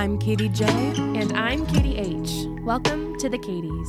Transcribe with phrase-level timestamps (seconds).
[0.00, 0.64] I'm Katie J.
[0.64, 2.46] And I'm Katie H.
[2.62, 3.86] Welcome to the Katies.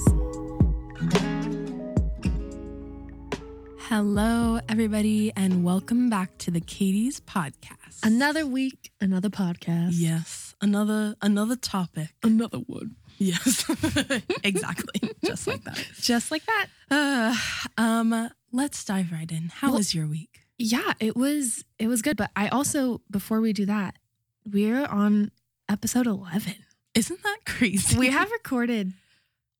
[3.79, 8.03] Hello, everybody, and welcome back to the Katie's podcast.
[8.03, 9.91] Another week, another podcast.
[9.93, 12.09] yes, another another topic.
[12.23, 12.97] Another one.
[13.17, 13.65] Yes,
[14.43, 15.77] exactly, just like that.
[16.01, 16.67] Just like that.
[16.91, 17.35] Uh,
[17.81, 19.43] um, let's dive right in.
[19.47, 20.41] How Well- was your week?
[20.57, 22.17] Yeah, it was it was good.
[22.17, 23.95] But I also, before we do that,
[24.45, 25.31] we're on
[25.71, 26.55] episode eleven.
[26.93, 27.97] Isn't that crazy?
[27.97, 28.91] We have recorded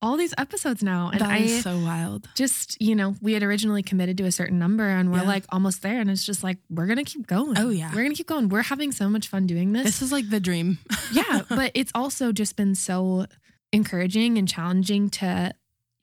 [0.02, 1.10] all these episodes now.
[1.12, 2.28] And That I so wild.
[2.36, 5.28] just, you know, we had originally committed to a certain number and we're Yeah.
[5.28, 6.00] like almost there.
[6.02, 7.58] And it's just like, we're gonna keep going.
[7.58, 7.92] Oh, yeah.
[7.94, 8.50] We're gonna keep going.
[8.50, 9.84] We're having so much fun doing this.
[9.86, 10.80] This is like the dream.
[11.14, 13.28] yeah, but it's also just been so
[13.72, 15.54] encouraging and challenging to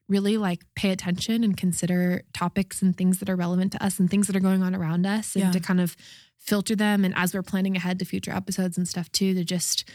[0.08, 4.08] really like pay attention and consider topics and things that are relevant to us and
[4.08, 5.50] things that are going on around us and Yeah.
[5.50, 5.96] to kind of
[6.38, 7.04] filter them.
[7.04, 9.88] And as we're planning ahead to future episodes and stuff too to just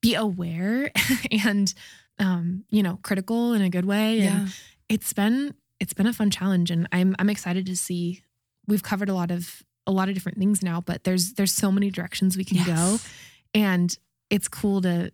[0.00, 0.90] be aware
[1.44, 1.72] and
[2.18, 4.20] um you know critical in a good way.
[4.20, 4.54] And
[4.88, 6.70] it's been it's been a fun challenge.
[6.70, 8.22] And I'm I'm excited to see
[8.66, 11.70] we've covered a lot of a lot of different things now but there's there's so
[11.70, 12.98] many directions we can go.
[13.54, 13.96] And
[14.30, 15.12] it's cool to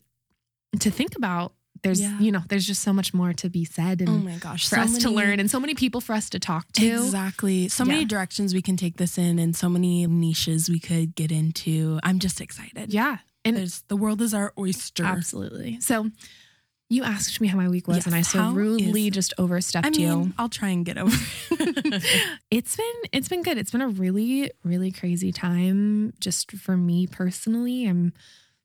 [0.80, 2.18] to think about there's Yeah.
[2.18, 4.76] you know there's just so much more to be said and Oh my gosh, for
[4.76, 7.68] so us to learn and so many people for us to talk to Exactly.
[7.68, 11.30] So many directions we can take this in, and so many niches we could get
[11.32, 11.98] into.
[12.02, 12.92] I'm just excited.
[12.92, 15.04] yeah and There's, the world is our oyster.
[15.04, 16.10] absolutely so
[16.88, 19.86] you asked me how my week was Yes, and i so rudely is- just overstepped
[19.86, 21.16] I mean, you I'll try and get over.
[21.52, 22.04] it.
[22.50, 23.56] it's been it's been good.
[23.58, 27.86] It's been a really really crazy time just for me personally.
[27.86, 28.12] I'm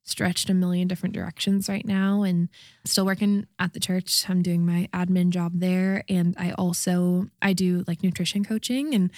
[0.08, 2.47] stretched a million different directions right now and
[2.86, 4.27] still working at the church.
[4.30, 9.11] I'm doing my admin job there and I also I do like nutrition coaching and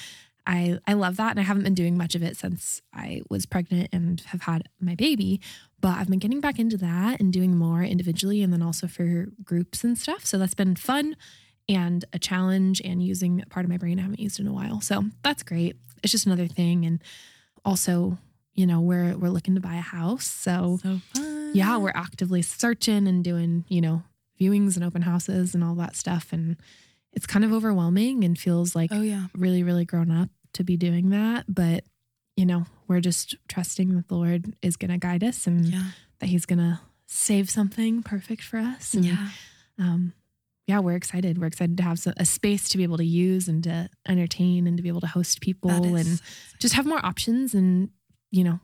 [0.48, 3.46] I I love that and I haven't been doing much of it since I was
[3.46, 5.40] pregnant and have had my baby,
[5.80, 9.28] but I've been getting back into that and doing more individually and then also for
[9.44, 10.26] groups and stuff.
[10.26, 11.16] So that's been fun
[11.68, 14.82] and a challenge and using part of my brain I haven't used in a while.
[14.82, 15.76] So that's great.
[16.02, 16.84] It's just another thing.
[16.84, 17.00] And
[17.64, 18.18] also,
[18.60, 20.26] you know, we're we're looking to buy a house.
[20.26, 21.52] So so fun.
[21.54, 24.04] yeah, we're actively searching and doing, you know,
[24.40, 26.34] viewings and open houses and all that stuff.
[26.34, 26.58] And
[27.14, 29.28] it's kind of overwhelming and feels like Oh yeah.
[29.34, 31.46] really, really grown up to be doing that.
[31.48, 31.86] But,
[32.36, 35.92] you know, we're just trusting that the Lord is gonna guide us and Yeah.
[36.20, 38.94] that He's gonna save something perfect for us.
[38.94, 39.30] And Yeah.
[39.78, 40.14] um,
[40.68, 41.38] yeah, we're excited.
[41.40, 44.76] We're excited to have a space to be able to use and to entertain and
[44.78, 46.22] to be able to host people and
[46.60, 47.56] just have more options.
[47.56, 47.90] And,
[48.32, 48.60] you know,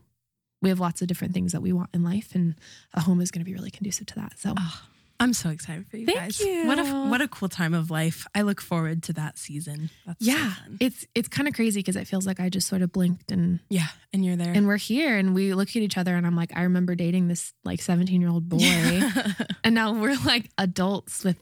[0.62, 2.54] we have lots of different things that we want in life, and
[2.94, 4.38] a home is going to be really conducive to that.
[4.38, 4.82] So, Oh,
[5.18, 6.40] I'm so excited for you Thank guys.
[6.40, 6.94] What a you.
[7.10, 8.26] what a cool time of life.
[8.34, 9.88] I look forward to that season.
[10.06, 10.76] That's yeah, fun.
[10.80, 13.60] it's it's kind of crazy because it feels like I just sort of blinked and
[13.70, 14.52] yeah, and you're there.
[14.54, 17.28] and we're here and we look at each other and I'm like, I remember dating
[17.28, 18.58] this like 17 year old boy,
[19.64, 21.38] and now we're like adults with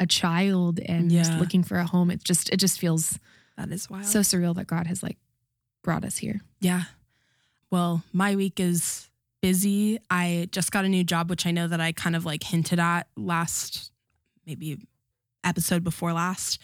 [0.00, 1.38] a child and Yeah.
[1.38, 2.10] looking for a home.
[2.10, 3.18] It just it just feels
[3.58, 4.06] that is wild.
[4.06, 5.18] so surreal that God has like
[5.84, 6.40] brought us here.
[6.60, 6.84] Yeah.
[7.70, 9.08] Well, my week is
[9.42, 9.98] busy.
[10.10, 12.80] I just got a new job, which I know that I kind of like hinted
[12.80, 13.92] at last,
[14.46, 14.78] maybe
[15.44, 16.58] episode before last.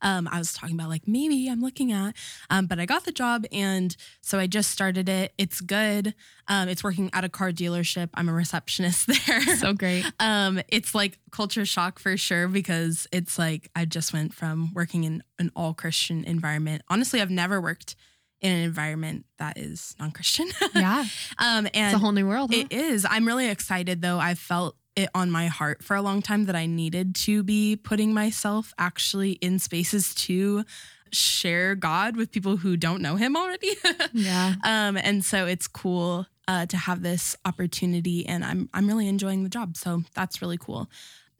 [0.00, 2.14] Um, I was talking about like maybe I'm looking at,
[2.50, 5.32] um, but I got the job and so I just started it.
[5.38, 6.14] It's good.
[6.46, 8.08] Um, it's working at a car dealership.
[8.14, 9.40] I'm a receptionist there.
[9.56, 10.04] So great.
[10.20, 15.02] um it's like culture shock for sure because it's like i just went from working
[15.04, 17.96] in an all christian environment honestly i've never worked
[18.40, 21.04] in an environment that is non-christian Yeah.
[21.38, 22.52] um It's a whole new world.
[22.54, 22.60] huh?
[22.60, 26.22] it is i'm really excited though I've felt it on my heart for a long
[26.22, 30.64] time that i needed to be putting myself actually in spaces to
[31.12, 33.70] share god with people who don't know him already
[34.12, 34.54] yeah.
[34.64, 39.42] um, and so it's cool uh, to have this opportunity, and I'm I'm really enjoying
[39.42, 39.76] the job.
[39.76, 40.88] So that's really cool.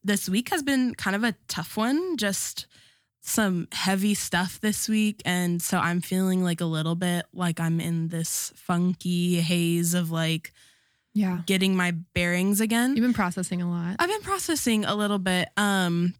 [0.05, 2.67] This week has been kind of a tough one, just
[3.29, 7.81] some heavy stuff this week, and so I'm feeling like a little bit like I'm
[7.81, 10.53] in this funky haze of like
[11.15, 11.41] Yeah.
[11.47, 12.97] getting my bearings again.
[12.97, 13.97] You've been processing a lot.
[13.99, 15.49] I've been processing a little bit.
[15.57, 16.15] Um,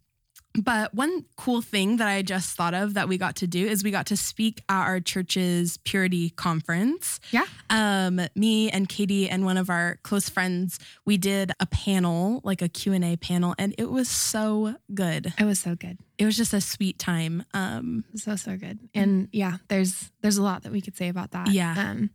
[0.63, 3.83] but one cool thing that I just thought of that we got to do is
[3.83, 7.19] we got to speak at our church's purity conference.
[7.31, 7.45] Yeah.
[7.69, 12.61] Um, me and Katie and one of our close friends, we did a panel, like
[12.63, 15.33] a Q&A panel, and it was so good.
[15.37, 15.99] It was so good.
[16.17, 17.45] It was just a sweet time.
[17.53, 18.79] Um, So so good.
[18.95, 21.51] And yeah, there's there's a lot that we could say about that.
[21.51, 21.75] Yeah.
[21.91, 22.09] Um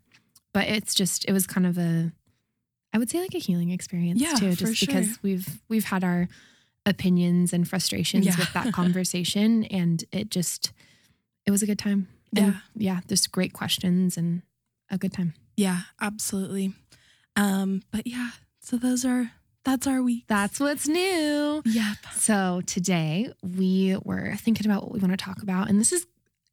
[0.53, 2.13] but it's just it was kind of a
[2.93, 4.87] I would say like a healing experience Yeah, too just sure.
[4.87, 6.29] because we've we've had our
[6.87, 8.37] opinions and frustrations Yeah.
[8.39, 10.73] with that conversation and it just
[11.47, 12.09] it was a good time.
[12.37, 12.61] And Yeah.
[12.97, 14.43] yeah, just great questions and
[14.91, 15.35] a good time.
[15.57, 16.73] yeah, absolutely.
[17.37, 19.33] Um, but yeah, so those are
[19.65, 20.25] That's our week.
[20.29, 21.63] That's what's new.
[21.65, 21.97] Yep.
[22.17, 25.71] So today we were thinking about what we want to talk about.
[25.71, 26.07] And this is,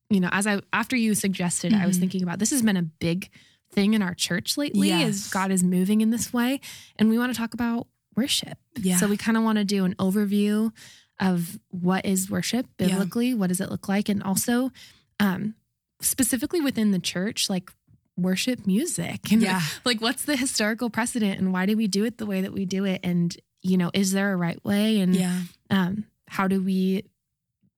[0.09, 1.99] you know, as I after you suggested, I was Mhm.
[1.99, 3.29] thinking about this has been a big
[3.73, 5.07] thing in our church lately Yes.
[5.09, 6.61] as God is moving in this way.
[6.97, 8.57] And we want to talk about worship.
[8.77, 8.97] Yeah.
[8.97, 10.71] So we kind of want to do an overview
[11.19, 12.87] of what is worship Yeah.
[12.87, 14.71] biblically, what does it look like, and also
[15.19, 15.55] um,
[16.01, 17.71] specifically within the church, like
[18.17, 19.61] worship music and Yeah.
[19.85, 22.65] like what's the historical precedent and why do we do it the way that we
[22.65, 25.41] do it and you know is there a right way and Yeah.
[25.69, 27.05] um, how do we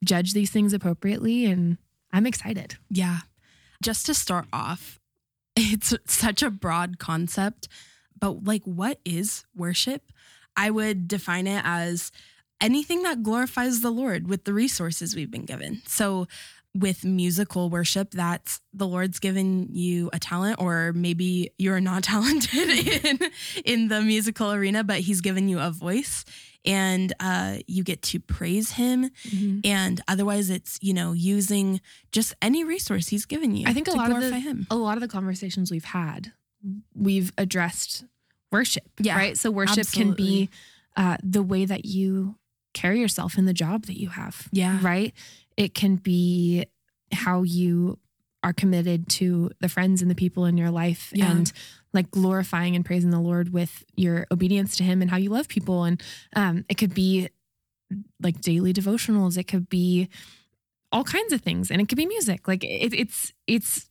[0.03, 1.77] judge these things appropriately and
[2.11, 3.19] i'm excited Yeah.
[3.81, 4.99] Just to start off,
[5.57, 7.67] it's such a broad concept,
[8.17, 10.12] but like, what is worship?
[10.55, 12.11] I would define it as
[12.61, 15.81] anything that glorifies the Lord with the resources we've been given.
[15.87, 16.27] So,
[16.75, 22.67] with musical worship, that's the Lord's given you a talent, or maybe you're not talented
[23.05, 23.19] in,
[23.63, 26.25] in the musical arena, but He's given you a voice
[26.65, 29.11] and uh, you get to praise Him.
[29.63, 31.79] And otherwise it's you know using
[32.11, 34.65] just any resource he's given you I think a to lot of the- him.
[34.71, 36.31] a lot of the conversations we've had
[36.95, 38.05] we've addressed
[38.53, 39.37] worship Yeah, right?
[39.37, 40.49] So worship can be
[40.95, 42.35] uh, the way that you
[42.73, 44.79] carry yourself in the job that you have yeah.
[44.81, 45.13] right?
[45.57, 46.65] It can be
[47.11, 47.99] how you
[48.43, 51.31] are committed to the friends and the people in your life Yeah.
[51.31, 51.51] and
[51.93, 55.47] like glorifying and praising the lord with your obedience to him and how you love
[55.47, 55.83] people.
[55.83, 56.01] And
[56.35, 57.29] um, it could be
[58.21, 59.37] like daily devotionals.
[59.37, 60.09] It could be
[60.91, 61.71] all kinds of things.
[61.71, 62.47] And it could be music.
[62.47, 63.89] Like it, it's it's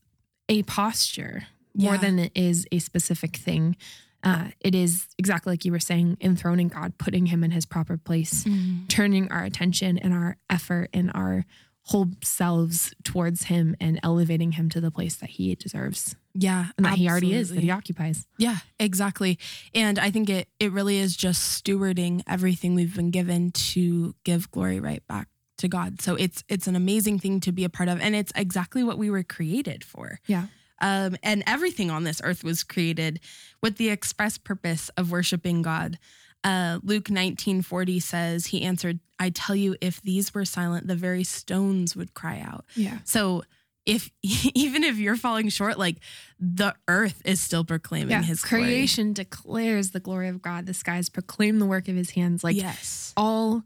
[0.49, 3.77] a posture more than it is a specific thing
[4.25, 7.97] uh, it is exactly like you were saying enthroning god putting him in his proper
[7.97, 8.89] place Mhm.
[8.89, 11.45] turning our attention and our effort and our
[11.87, 16.15] whole selves towards him and elevating him to the place that he deserves.
[16.33, 18.25] Yeah and that he already is that he occupies.
[18.39, 19.37] Yeah exactly.
[19.75, 24.49] And i think it it really is just stewarding everything we've been given to give
[24.53, 25.27] glory right back
[25.59, 26.01] to god.
[26.01, 28.97] So it's it's an amazing thing to be a part of and it's exactly what
[28.97, 30.21] we were created for.
[30.29, 30.47] Yeah.
[30.83, 33.21] Um, and everything on this earth was created
[33.63, 35.99] with the express purpose of worshiping God.
[36.45, 40.97] Uh, Luke 19 40 says, He answered, I tell you, if these were silent, the
[40.97, 42.65] very stones would cry out.
[42.75, 43.45] yeah So
[43.87, 45.97] if even if you're falling short, like
[46.41, 48.65] the earth is still proclaiming yeah his glory.
[48.65, 52.57] creation declares the glory of god the skies proclaim the work of his hands like
[52.57, 53.13] yes.
[53.17, 53.63] all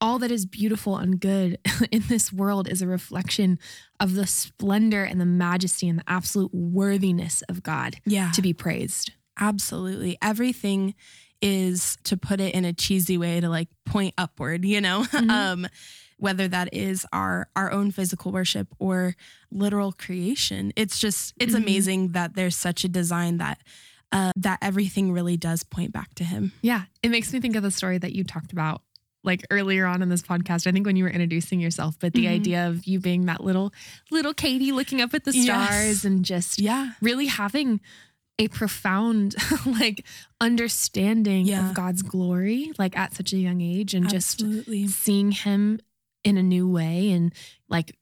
[0.00, 1.58] all that is beautiful and good
[1.90, 3.58] in this world is a reflection
[4.00, 8.30] of the splendor and the majesty and the absolute worthiness of god Yeah.
[8.32, 10.16] to be praised Absolutely.
[10.22, 10.94] Everything
[11.42, 15.02] is to put it in a cheesy way to like point upward, you know?
[15.12, 15.30] Mhm.
[15.30, 15.66] um
[16.18, 19.14] whether that is our our own physical worship or
[19.50, 20.72] literal creation.
[20.74, 21.58] It's just it's Mhm.
[21.62, 23.60] amazing that there's such a design that
[24.12, 26.52] uh that everything really does point back to him.
[26.62, 28.80] Yeah, it makes me think of the story that you talked about
[29.26, 30.66] like earlier on in this podcast.
[30.66, 32.30] I think when you were introducing yourself, but the Mhm.
[32.30, 33.72] idea of you being that little
[34.10, 35.44] little Katie looking up at the Yes.
[35.44, 36.92] stars and just Yeah.
[37.02, 37.80] really having
[38.38, 39.34] a profound
[39.66, 40.04] like
[40.40, 41.68] understanding Yeah.
[41.70, 44.42] of God's glory like at such a young age and just
[44.88, 45.80] seeing him
[46.24, 47.32] in a new way and
[47.68, 47.96] like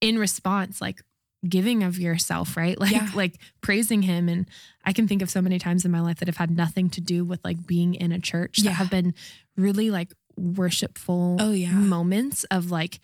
[0.00, 1.02] in response like
[1.48, 3.10] giving of yourself right like Yeah.
[3.14, 4.46] like praising him and
[4.84, 7.00] i can think of so many times in my life that have had nothing to
[7.00, 8.70] do with like being in a church Yeah.
[8.70, 9.14] that have been
[9.56, 11.72] really like worshipful Oh, yeah.
[11.72, 13.00] moments of like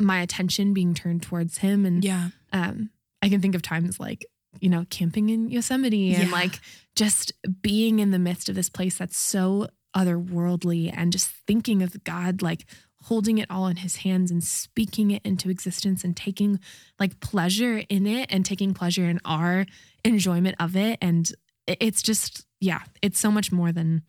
[0.00, 2.28] my attention being turned towards him and Yeah.
[2.52, 2.90] um
[3.22, 4.26] i can think of times like
[4.60, 6.32] you know camping in yosemite and Yeah.
[6.32, 6.60] like
[6.94, 12.04] just being in the midst of this place that's so otherworldly and just thinking of
[12.04, 12.66] god like
[13.04, 16.58] holding it all in his hands and speaking it into existence and taking
[16.98, 19.64] like pleasure in it and taking pleasure in our
[20.04, 21.32] enjoyment of it and
[21.66, 24.02] it's just yeah it's so much more than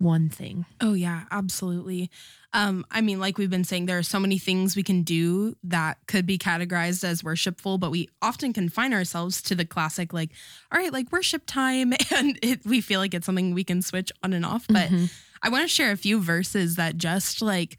[0.00, 2.10] one thing Oh yeah, absolutely.
[2.52, 5.54] Um, I mean, like we've been saying, there are so many things we can do
[5.62, 10.30] that could be categorized as worshipful, but we often confine ourselves to the classic, like,
[10.72, 14.10] all right, like worship time, and it, we feel like it's something we can switch
[14.24, 14.66] on and off.
[14.66, 15.12] But Mhm.
[15.42, 17.76] I want to share a few verses that just like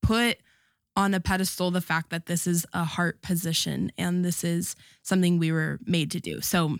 [0.00, 0.38] put
[0.96, 5.38] on a pedestal the fact that this is a heart position and this is something
[5.38, 6.40] we were made to do.
[6.40, 6.78] So,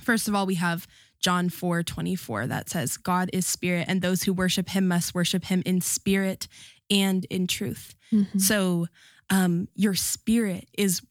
[0.00, 0.86] first of all, we have
[1.26, 5.46] John 4 24 that says, God is spirit, and those who worship him must worship
[5.46, 6.46] him in spirit
[6.88, 7.96] and in truth.
[8.12, 8.40] Mhm.
[8.40, 8.86] So,
[9.28, 11.02] um, your spirit is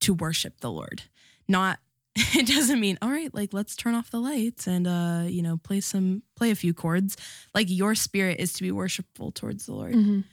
[0.00, 1.04] to worship the Lord,
[1.48, 1.78] not.
[2.34, 5.56] It doesn't mean all right, like let's turn off the lights and uh, you know,
[5.56, 7.16] play some play a few chords.
[7.54, 9.94] Like your spirit is to be worshipful towards the Lord.
[9.94, 10.24] Mhm.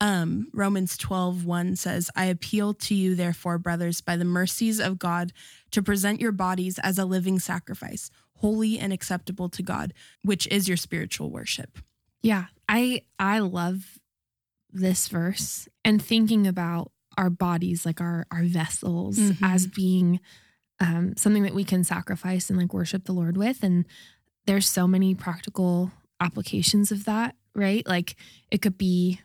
[0.00, 4.98] Um, Romans 12, 1 says, I appeal to you, therefore, brothers, by the mercies of
[4.98, 5.32] God,
[5.72, 9.92] to present your bodies as a living sacrifice, holy and acceptable to God,
[10.22, 11.78] which is your spiritual worship.
[12.22, 12.46] Yeah.
[12.68, 13.98] I I love
[14.72, 19.36] this verse and thinking about our bodies, like our our vessels, Mhm.
[19.42, 20.20] as being
[20.82, 23.62] um, something that we can sacrifice and like worship the Lord with.
[23.62, 23.84] And
[24.46, 27.86] there's so many practical applications of that, right?
[27.86, 28.16] Like
[28.50, 29.20] it could be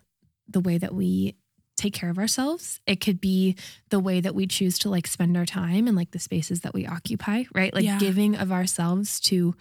[0.48, 1.36] the way that we
[1.78, 2.80] take care of ourselves.
[2.88, 3.56] It could be
[3.90, 6.74] the way that we choose to like spend our time and like the spaces that
[6.74, 7.74] we occupy, right?
[7.74, 7.98] Like Yeah.
[8.00, 9.56] giving of ourselves to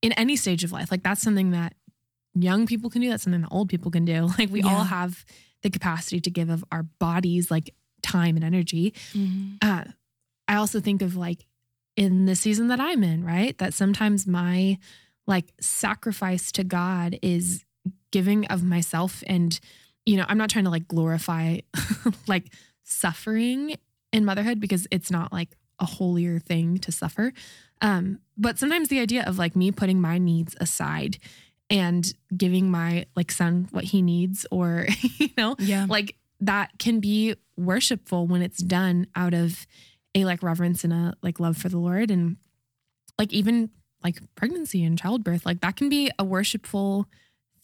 [0.00, 0.90] in any stage of life.
[0.90, 1.74] Like that's something that
[2.34, 3.10] young people can do.
[3.10, 4.28] That's something that old people can do.
[4.38, 5.24] Like we all have
[5.62, 8.94] the capacity to give of our bodies like time and energy.
[9.60, 9.84] Uh,
[10.48, 11.44] I also think of like
[11.96, 13.56] in the season that I'm in, right?
[13.58, 14.78] That sometimes my
[15.26, 17.64] like sacrifice to God is
[18.10, 19.60] giving of myself and
[20.10, 21.58] you know, I'm not trying to like glorify
[22.26, 22.52] like
[22.82, 23.76] suffering
[24.12, 27.32] in motherhood because it's not like a holier thing to suffer.
[27.80, 31.18] Um, but sometimes the idea of like me putting my needs aside
[31.70, 34.86] and giving my like son what he needs or
[35.18, 35.86] you know, Yeah.
[35.88, 39.66] like that can be worshipful when it's done out of
[40.14, 42.36] a like reverence and a like love for the Lord and
[43.18, 43.70] like even
[44.02, 47.06] like pregnancy and childbirth like that can be a worshipful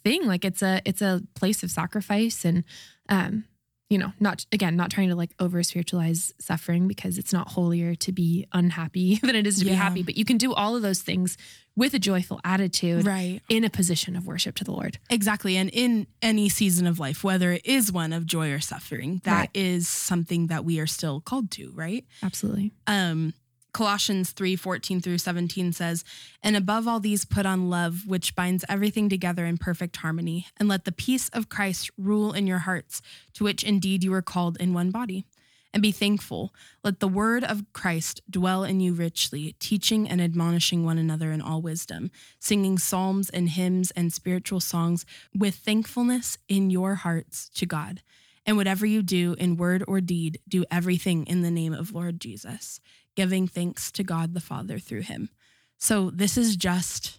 [0.07, 2.63] thing like it's a it's a place of sacrifice and
[3.09, 3.45] um
[3.91, 7.95] you know not again not trying to like over spiritualize suffering because it's not holier
[7.95, 10.83] to be unhappy than it is to be happy but you can do all of
[10.83, 11.37] those things
[11.77, 13.41] with a joyful attitude Right.
[13.49, 15.57] in a position of worship to the Lord Exactly.
[15.59, 19.39] And in any season of life, whether it is one of joy or suffering, that
[19.41, 19.51] Right.
[19.53, 22.05] is something that we are still called to, right?
[22.23, 23.35] absolutely um
[23.77, 26.03] Colossians 3 14 through 17 says,
[26.43, 30.67] And above all these, put on love, which binds everything together in perfect harmony, and
[30.67, 33.03] let the peace of Christ rule in your hearts,
[33.35, 35.27] to which indeed you are called in one body.
[35.75, 36.55] And be thankful.
[36.83, 41.43] Let the word of Christ dwell in you richly, teaching and admonishing one another in
[41.43, 45.05] all wisdom, singing psalms and hymns and spiritual songs
[45.35, 48.01] with thankfulness in your hearts to God.
[48.47, 52.21] And whatever you do in word or deed, do everything in the name of Lord
[52.21, 52.81] Jesus,
[53.17, 55.31] giving thanks to God the Father through him.
[55.79, 57.19] So this is just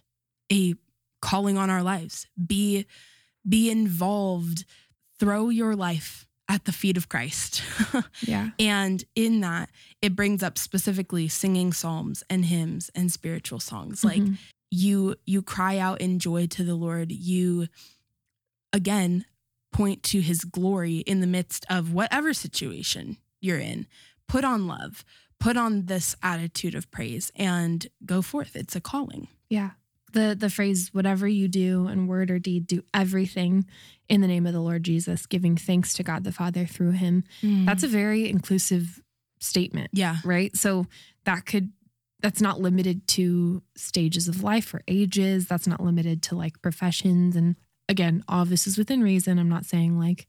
[0.50, 0.74] a
[1.20, 2.26] calling on our lives.
[2.44, 2.86] Be
[3.48, 4.64] be involved.
[5.18, 7.62] Throw your life at the feet of Christ.
[8.22, 14.02] yeah and in that, it brings up specifically singing psalms and hymns and spiritual songs.
[14.04, 14.38] Like Mhm.
[14.70, 17.12] you you cry out in joy to the Lord.
[17.12, 17.68] You
[18.72, 19.24] again
[19.72, 23.86] point to his glory in the midst of whatever situation you're in.
[24.26, 25.04] Put on love.
[25.40, 28.56] Put on this attitude of praise and go forth.
[28.56, 29.28] It's a calling.
[29.48, 29.70] Yeah.
[30.12, 33.66] The the phrase whatever you do in word or deed do everything
[34.08, 37.24] in the name of the Lord Jesus giving thanks to God the Father through him.
[37.42, 37.66] Mm.
[37.66, 39.02] That's a very inclusive
[39.38, 40.16] statement, yeah.
[40.24, 40.56] right?
[40.56, 40.86] So
[41.24, 41.72] that could
[42.20, 45.46] that's not limited to stages of life or ages.
[45.46, 47.56] That's not limited to like professions and
[47.88, 49.38] again, all of this is within reason.
[49.38, 50.26] I'm not saying like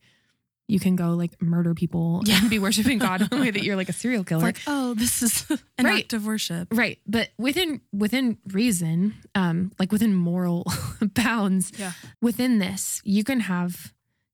[0.69, 2.39] you can go like murder people Yeah.
[2.41, 4.43] and be worshiping God in the way that you're like a serial killer.
[4.43, 5.45] like, oh, this is
[5.77, 6.03] an Right.
[6.03, 6.67] act of worship.
[6.71, 10.65] Right, but within within reason, um, like within moral
[11.01, 11.93] bounds, Yeah.
[12.21, 13.93] within this, you can have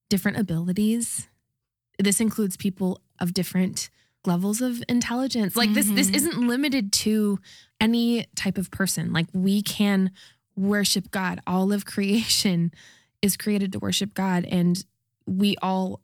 [0.10, 1.28] different abilities.
[2.00, 3.90] This includes people of different
[4.26, 5.56] levels of intelligence.
[5.56, 6.16] Like this, this Mhm.
[6.16, 7.40] isn't limited to
[7.80, 9.14] any type of person.
[9.14, 10.12] Like we can
[10.58, 11.40] worship God.
[11.48, 12.72] All of creation
[13.22, 14.84] is created to worship God, and
[15.26, 16.02] we all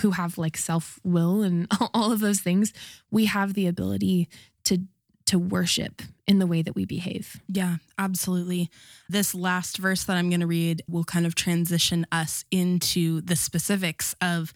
[0.00, 2.72] who have like self will and all of those things,
[3.10, 4.28] we have the ability
[4.64, 4.78] to
[5.26, 7.40] to worship in the way that we behave.
[7.48, 8.70] Yeah, absolutely.
[9.08, 13.36] This last verse that I'm going to read will kind of transition us into the
[13.36, 14.52] specifics of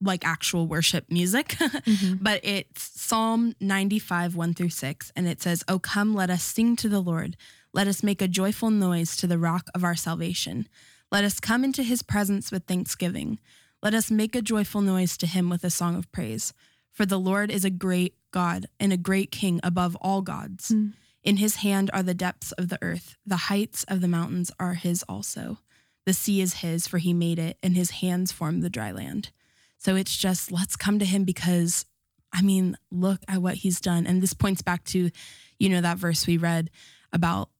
[0.00, 1.56] like actual worship music.
[1.82, 2.22] Mm-hmm.
[2.22, 5.12] but it's Psalm 95, 1 through 6.
[5.16, 7.36] And it says, Oh, come, let us sing to the Lord.
[7.72, 10.68] Let us make a joyful noise to the rock of our salvation.
[11.10, 13.40] Let us come into his presence with thanksgiving.
[13.82, 16.52] Let us make a joyful noise to him with a song of praise.
[16.92, 20.70] For the Lord is a great God and a great King above all gods.
[20.70, 20.92] Mm.
[21.24, 24.74] In his hand are the depths of the earth, the heights of the mountains are
[24.74, 25.58] his also.
[26.04, 29.30] The sea is his, for he made it, and his hands formed the dry land.
[29.78, 31.86] So it's just, let's come to him because,
[32.32, 34.06] I mean, look at what he's done.
[34.06, 35.10] And this points back to,
[35.58, 36.70] you know, that verse we read
[37.12, 37.50] about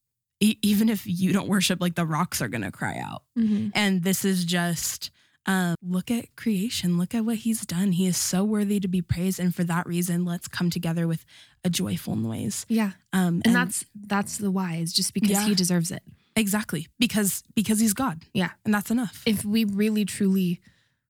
[0.40, 3.22] e- even if you don't worship, like the rocks are going to cry out.
[3.38, 3.70] Mhm.
[3.74, 5.10] And this is just
[5.46, 7.92] um, look at creation, look at what he's done.
[7.92, 9.40] He is so worthy to be praised.
[9.40, 11.24] And for that reason, let's come together with
[11.64, 12.64] a joyful noise.
[12.68, 15.46] Yeah, Um, and, that's that's the why is just because Yeah.
[15.46, 16.02] he deserves it.
[16.36, 18.22] exactly because because he's God.
[18.32, 18.50] Yeah.
[18.64, 19.22] And that's enough.
[19.26, 20.60] If we really truly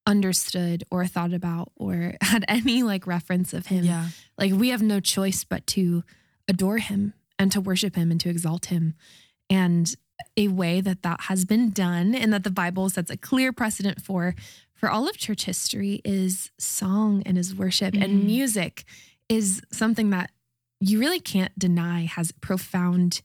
[0.05, 3.85] understood or thought about or had any like reference of him.
[3.85, 4.09] Yeah.
[4.37, 6.03] Like we have no choice but to
[6.47, 8.95] adore him and to worship him and to exalt him.
[9.49, 9.93] And
[10.37, 14.01] a way that that has been done and that the Bible sets a clear precedent
[14.01, 14.35] for
[14.73, 18.25] for all of church history is song and is worship and Mhm.
[18.25, 18.83] music
[19.29, 20.29] is something that
[20.81, 23.21] you really can't deny has profound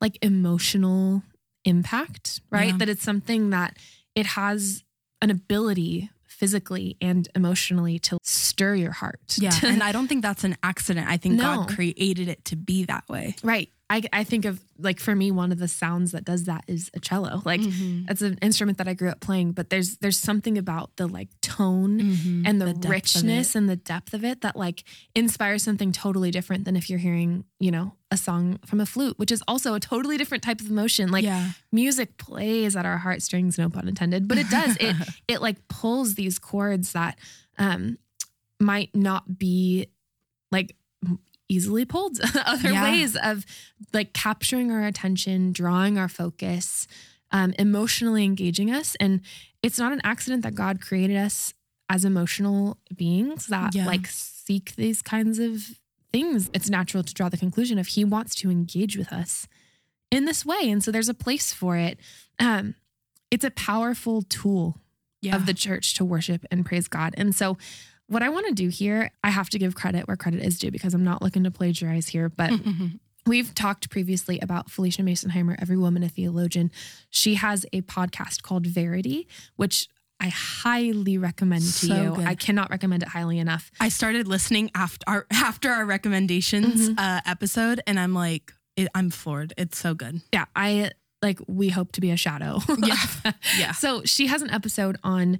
[0.00, 1.22] like emotional
[1.64, 2.70] impact, right?
[2.70, 2.76] Yeah.
[2.78, 3.76] That it's something that
[4.14, 4.82] it has
[5.22, 9.36] an ability physically and emotionally to stir your heart.
[9.38, 9.50] Yeah.
[9.62, 11.08] And I don't think that's an accident.
[11.08, 11.42] I think No.
[11.64, 13.36] God created it to be that way.
[13.42, 13.70] right.
[13.90, 16.90] I, I think of like for me, one of the sounds that does that is
[16.92, 17.40] a cello.
[17.46, 18.06] Like Mhm.
[18.06, 21.28] that's an instrument that I grew up playing, but there's there's something about the like
[21.40, 22.42] tone Mhm.
[22.46, 26.66] and the, of richness and the depth of it that like inspires something totally different
[26.66, 29.80] than if you're hearing, you know, a song from a flute, which is also a
[29.80, 31.10] totally different type of emotion.
[31.10, 31.52] Like yeah.
[31.72, 34.76] music plays at our heartstrings, no pun intended, but it does.
[34.80, 34.96] it
[35.28, 37.18] it like pulls these chords that
[37.58, 37.96] um
[38.60, 39.86] might not be
[40.52, 40.76] like
[41.48, 42.82] easily pulled other Yeah.
[42.90, 43.44] ways of
[43.92, 46.86] like capturing our attention, drawing our focus,
[47.30, 48.94] um, emotionally engaging us.
[49.00, 49.20] And
[49.62, 51.54] it's not an accident that God created us
[51.88, 53.86] as emotional beings that Yeah.
[53.86, 55.78] like seek these kinds of
[56.12, 56.50] things.
[56.52, 59.46] It's natural to draw the conclusion of He wants to engage with us
[60.10, 60.70] in this way.
[60.70, 61.98] And so there's a place for it.
[62.38, 62.74] Um,
[63.30, 64.78] it's a powerful tool
[65.20, 65.36] yeah.
[65.36, 67.14] of the church to worship and praise God.
[67.18, 67.58] And so,
[68.08, 70.70] what I want to do here, I have to give credit where credit is due
[70.70, 72.50] because I'm not looking to plagiarize here, but
[73.26, 76.70] we've talked previously about Phylicia Masonheimer, Every Woman a Theologian.
[77.10, 79.88] She has a podcast called Verity, which
[80.20, 82.14] I highly recommend to So you.
[82.16, 82.26] good.
[82.26, 83.70] I cannot recommend it highly enough.
[83.78, 86.98] I started listening after our after our recommendations Mhm.
[86.98, 89.52] uh, episode, and I'm like, it, I'm floored.
[89.56, 90.20] It's so good.
[90.32, 90.90] Yeah, I
[91.22, 92.60] like we hope to be a shadow.
[92.78, 92.96] Yeah.
[93.58, 93.72] Yeah.
[93.72, 95.38] So she has an episode on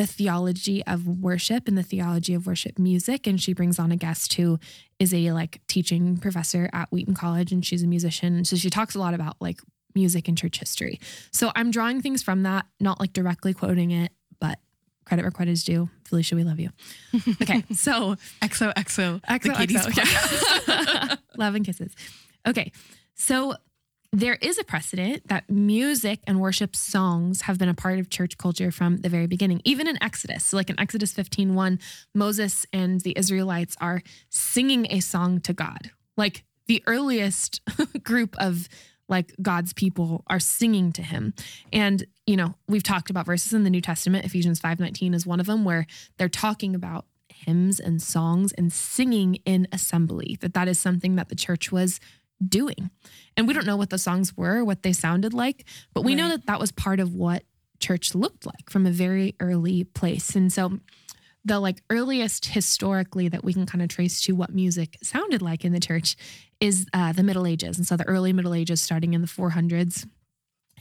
[0.00, 3.26] the theology of worship and the theology of worship music.
[3.26, 4.58] And she brings on a guest who
[4.98, 8.34] is a like teaching professor at Wheaton College and she's a musician.
[8.34, 9.60] And so she talks a lot about like
[9.94, 10.98] music and church history.
[11.32, 14.10] So I'm drawing things from that, not like directly quoting it,
[14.40, 14.58] but
[15.04, 15.90] credit where credit is due.
[16.08, 16.70] Phylicia, we love you.
[17.42, 17.62] Okay.
[17.74, 19.20] So XOXO.
[19.20, 21.16] the XOXO, Katie's yeah.
[21.36, 21.94] Love and kisses.
[22.48, 22.72] Okay.
[23.16, 23.54] So
[24.12, 28.36] there is a precedent that music and worship songs have been a part of church
[28.36, 29.60] culture from the very beginning.
[29.64, 31.78] Even in Exodus, so like in Exodus 15:1,
[32.14, 35.92] Moses and the Israelites are singing a song to God.
[36.16, 37.60] Like the earliest
[38.02, 38.68] group of
[39.08, 41.34] like God's people are singing to him.
[41.72, 45.38] And you know, we've talked about verses in the New Testament, Ephesians 5:19 is one
[45.38, 50.36] of them where they're talking about hymns and songs and singing in assembly.
[50.40, 52.00] That that is something that the church was
[52.46, 52.90] doing.
[53.36, 56.28] And we don't know what the songs were, what they sounded like, but we know
[56.28, 57.44] that that was part of what
[57.78, 60.34] church looked like from a very early place.
[60.34, 60.80] And so
[61.44, 65.64] the like earliest historically that we can kind of trace to what music sounded like
[65.64, 66.16] in the church
[66.60, 67.78] is uh, the Middle Ages.
[67.78, 70.06] And so the early Middle Ages starting in the 400s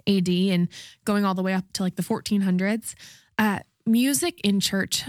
[0.08, 0.67] AD and
[1.06, 2.95] going all the way up to like the 1400s.
[3.38, 5.06] Uh, music in church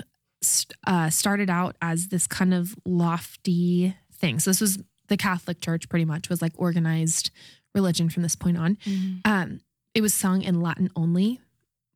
[0.87, 4.39] uh, started out as this kind of lofty thing.
[4.39, 4.79] So this was
[5.11, 7.31] the Catholic Church, pretty much was like organized
[7.75, 8.77] religion from this point on.
[8.87, 9.21] Mhm.
[9.27, 9.61] Um,
[9.95, 11.41] it was sung in Latin only.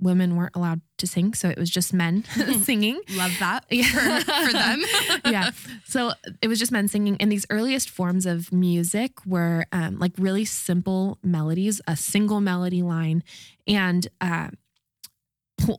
[0.01, 2.25] Women weren't allowed to sing, so it was just men
[2.63, 3.01] singing.
[3.17, 4.19] Love that Yeah.
[4.21, 4.83] for, for them.
[5.25, 5.51] yeah.
[5.87, 7.17] So it was just men singing.
[7.21, 12.83] And these earliest forms of music were um, like really simple melodies, a single melody
[12.83, 13.23] line,
[13.67, 14.49] and uh,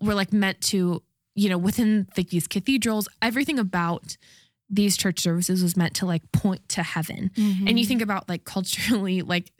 [0.01, 1.03] were like meant to,
[1.35, 4.17] you know, within like these cathedrals, everything about
[4.69, 7.31] these church services was meant to like point to heaven.
[7.35, 7.67] Mm-hmm.
[7.67, 9.51] And you think about like culturally, like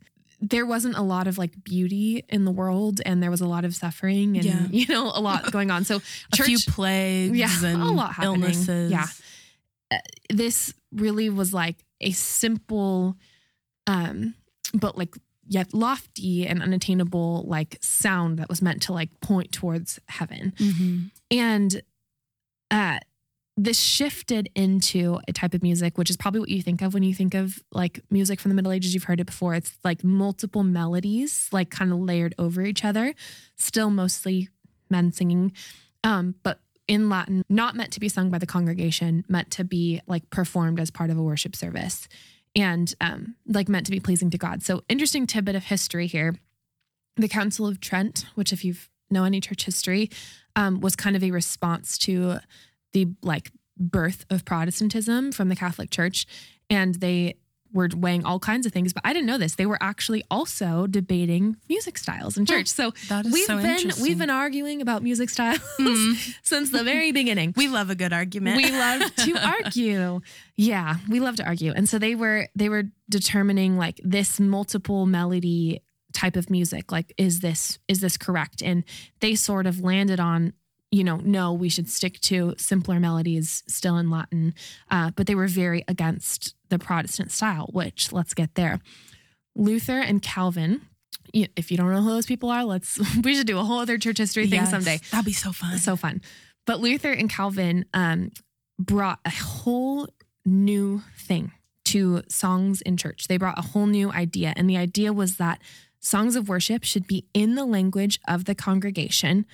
[0.42, 3.66] there wasn't a lot of like beauty in the world and there was a lot
[3.66, 4.68] of suffering and, Yeah.
[4.70, 5.86] you know, a lot going on.
[5.86, 5.98] So
[6.34, 8.42] a few plagues Yeah, and a lot happening.
[8.42, 8.92] illnesses.
[8.92, 9.06] Yeah.
[9.92, 9.98] uh,
[10.30, 13.16] this really was like a simple
[13.88, 14.34] um
[14.74, 15.16] but like
[15.48, 21.12] yet lofty and unattainable like sound that was meant to like point towards heaven Mhm.
[21.32, 21.82] and
[22.72, 23.00] uh
[23.58, 27.04] this shifted into a type of music which is probably what you think of when
[27.04, 30.04] you think of like music from the middle ages you've heard it before it's like
[30.04, 33.14] multiple melodies like kind of layered over each other
[33.56, 34.50] still mostly
[34.90, 35.52] men singing
[36.04, 40.02] um but in Latin, not meant to be sung by the congregation, meant to be
[40.08, 42.08] like performed as part of a worship service
[42.56, 44.64] and um, like meant to be pleasing to God.
[44.64, 46.36] So, interesting tidbit of history here.
[47.18, 50.10] The Council of Trent, which, if you've know any church history,
[50.56, 52.40] um, was kind of a response to
[52.96, 56.26] the like birth of Protestantism from the Catholic Church.
[56.70, 57.36] And they
[57.74, 59.56] were weighing all kinds of things, but I didn't know this.
[59.56, 62.68] They were actually also debating music styles in church.
[62.68, 62.94] So
[63.30, 66.32] we've so been we've been arguing about music styles mm-hmm.
[66.44, 67.54] since the very beginning.
[67.58, 68.58] We love a good argument.
[68.58, 70.22] We love to argue.
[70.56, 71.74] Yeah, we love to argue.
[71.74, 75.82] And so they were they were determining like this multiple melody
[76.14, 78.86] type of music like is this is this correct and
[79.20, 80.54] they sort of landed on
[80.96, 84.54] you know no we should stick to simpler melodies still in latin
[84.92, 88.80] uh, but they were very against the protestant style which let's get there
[89.56, 90.82] luther and calvin
[91.34, 93.98] if you don't know who those people are let's we should do a whole other
[93.98, 95.78] church history thing Yes, someday That'd be so fun.
[95.80, 96.22] so fun.
[96.66, 98.32] But Luther and Calvin um,
[98.80, 100.08] brought a whole
[100.46, 101.52] new thing
[101.86, 103.28] to songs in church.
[103.28, 104.54] They brought a whole new idea.
[104.56, 105.62] And the idea was that
[106.00, 109.46] songs of worship should be in the language of the congregation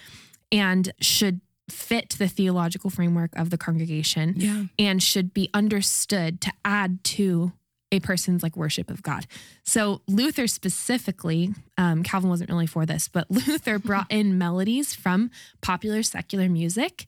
[0.51, 4.63] and should fit the theological framework of the congregation yeah.
[4.77, 7.53] and should be understood to add to
[7.93, 9.27] a person's like worship of God.
[9.63, 15.29] So Luther specifically, um, Calvin wasn't really for this, but Luther brought in melodies from
[15.61, 17.05] popular secular music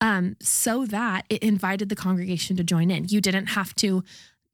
[0.00, 3.06] um, so that it invited the congregation to join in.
[3.08, 4.04] You didn't have to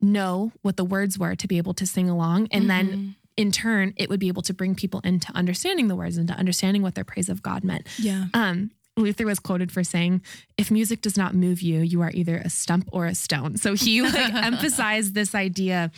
[0.00, 3.14] know what the words were to be able to sing along, and then Mhm.
[3.36, 6.34] In turn, it would be able to bring people into understanding the words and to
[6.34, 7.86] understanding what their praise of God meant.
[7.98, 8.26] yeah.
[8.34, 10.20] Um, Luther was quoted for saying,
[10.58, 13.72] "If music does not move you, you are either a stump or a stone." So
[13.74, 15.90] he like emphasized this idea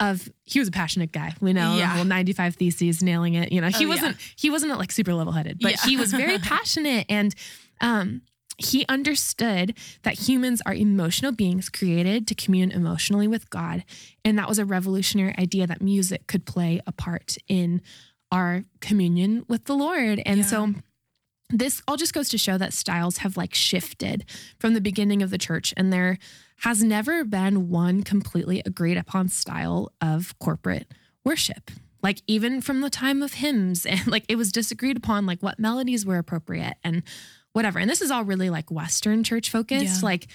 [0.00, 1.32] of he was a passionate guy.
[1.40, 1.94] We know, Yeah.
[1.94, 3.52] well, ninety five theses, nailing it.
[3.52, 5.76] You know, he Oh, wasn't he wasn't like super level headed, but Yeah.
[5.90, 7.32] he was very passionate and
[7.80, 8.22] um,
[8.60, 13.84] he understood that humans are emotional beings created to commune emotionally with God,
[14.24, 17.80] and that was a revolutionary idea that music could play a part in
[18.30, 20.20] our communion with the Lord.
[20.24, 20.46] And Yeah.
[20.46, 20.74] so
[21.48, 24.24] this all just goes to show that styles have like shifted
[24.58, 26.16] from the beginning of the church and there
[26.58, 30.86] has never been one completely agreed upon style of corporate
[31.24, 31.72] worship
[32.04, 35.58] like even from the time of hymns and like it was disagreed upon like what
[35.58, 37.02] melodies were appropriate and
[37.52, 40.06] whatever and this is all really like western church focused Yeah.
[40.06, 40.28] like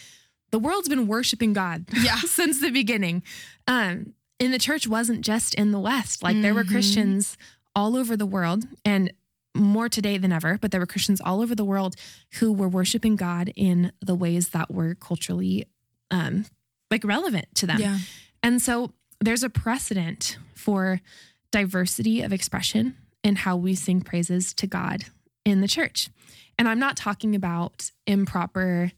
[0.52, 2.16] the world's been worshiping god Yeah.
[2.18, 3.24] since the beginning
[3.68, 6.70] um and the church wasn't just in the west like there were Mhm.
[6.72, 7.38] christians
[7.76, 9.12] all over the world and
[9.58, 11.96] more today than ever, but there were Christians all over the world
[12.40, 15.64] who were worshiping God in the ways that were culturally
[16.12, 16.46] um
[16.92, 17.80] like relevant to them.
[17.80, 18.00] Yeah.
[18.44, 21.00] And so there's a precedent for
[21.52, 25.06] diversity of expression in how we sing praises to God
[25.46, 26.10] in the church.
[26.58, 28.92] And I'm not talking about improper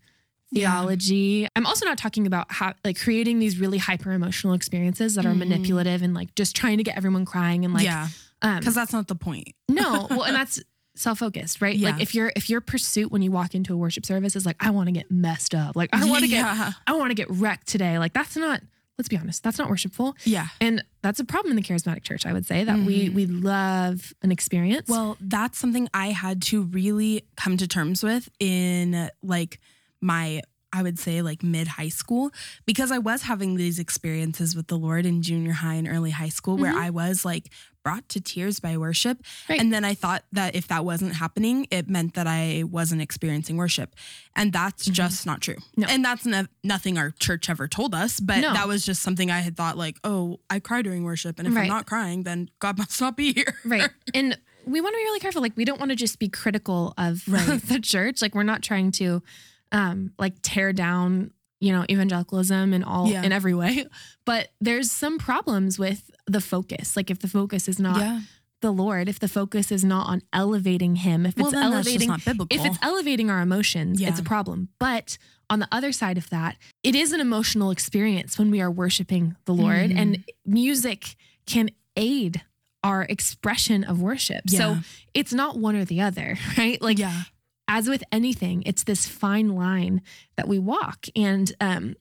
[0.52, 0.72] Yeah.
[0.72, 1.48] theology.
[1.56, 5.34] I'm also not talking about how like creating these really hyper emotional experiences that are
[5.34, 5.40] Mhm.
[5.40, 8.08] manipulative and like just trying to get everyone crying and like yeah.
[8.42, 9.50] um Because that's not the point.
[9.68, 10.62] no, well, and that's
[10.96, 11.76] self-focused, right?
[11.76, 11.92] Yeah.
[11.92, 14.56] Like if your if your pursuit when you walk into a worship service is like,
[14.60, 16.46] I want to get messed up, like I want to get
[16.88, 18.00] I want to get wrecked today.
[18.00, 18.62] Like that's not.
[18.98, 20.48] Let's be honest, that's not worshipful, Yeah.
[20.60, 22.26] and that's a problem in the charismatic church.
[22.26, 23.14] I would say that we Mhm.
[23.14, 24.88] we love an experience.
[24.90, 29.60] Well, that's something I had to really come to terms with in like
[30.02, 30.42] my
[30.74, 32.32] I would say like mid high school
[32.66, 36.28] because I was having these experiences with the Lord in junior high and early high
[36.30, 36.78] school where Mhm.
[36.82, 37.52] I was like
[37.88, 39.18] brought to tears by worship.
[39.50, 39.60] Right.
[39.62, 43.56] And then I thought that if that wasn't happening, it meant that I wasn't experiencing
[43.56, 43.96] worship.
[44.36, 44.92] And that's Mhm.
[44.94, 45.56] just not true.
[45.78, 45.88] No.
[45.90, 48.52] And that's no, nothing our church ever told us, but No.
[48.54, 51.40] that was just something I had thought like, oh, I cry during worship.
[51.40, 51.62] And if Right.
[51.62, 53.56] I'm not crying, then God must not be here.
[53.64, 55.42] right, and we want to be really careful.
[55.42, 57.62] Like we don't want to just be critical of Right.
[57.72, 58.22] the church.
[58.22, 59.24] Like we're not trying to,
[59.72, 63.24] um, like tear down you know evangelicalism in all Yeah.
[63.24, 63.86] in every way.
[64.26, 66.98] But there's some problems with the focus.
[66.98, 68.22] Like if the focus is not yeah.
[68.62, 71.86] the Lord, if the focus is not on elevating Him, if Well, it's then that's
[71.86, 72.58] just elevating not biblical.
[72.60, 74.10] if it's elevating our emotions, Yeah.
[74.10, 74.68] it's a problem.
[74.80, 75.18] But
[75.50, 79.38] on the other side of that, it is an emotional experience when we are worshiping
[79.46, 79.98] the Lord, Mhm.
[79.98, 81.16] and music
[81.46, 82.42] can aid
[82.84, 84.50] our expression of worship.
[84.50, 84.80] So
[85.14, 86.82] it's not one or the other, right?
[86.82, 87.24] Like yeah.
[87.68, 90.02] As with anything, it's this fine line
[90.38, 91.08] that we walk.
[91.16, 91.96] And um,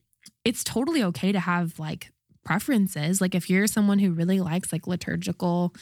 [0.45, 2.11] it's totally okay to have like
[2.45, 3.19] preferences.
[3.19, 5.73] Like if you're someone who really likes like liturgical,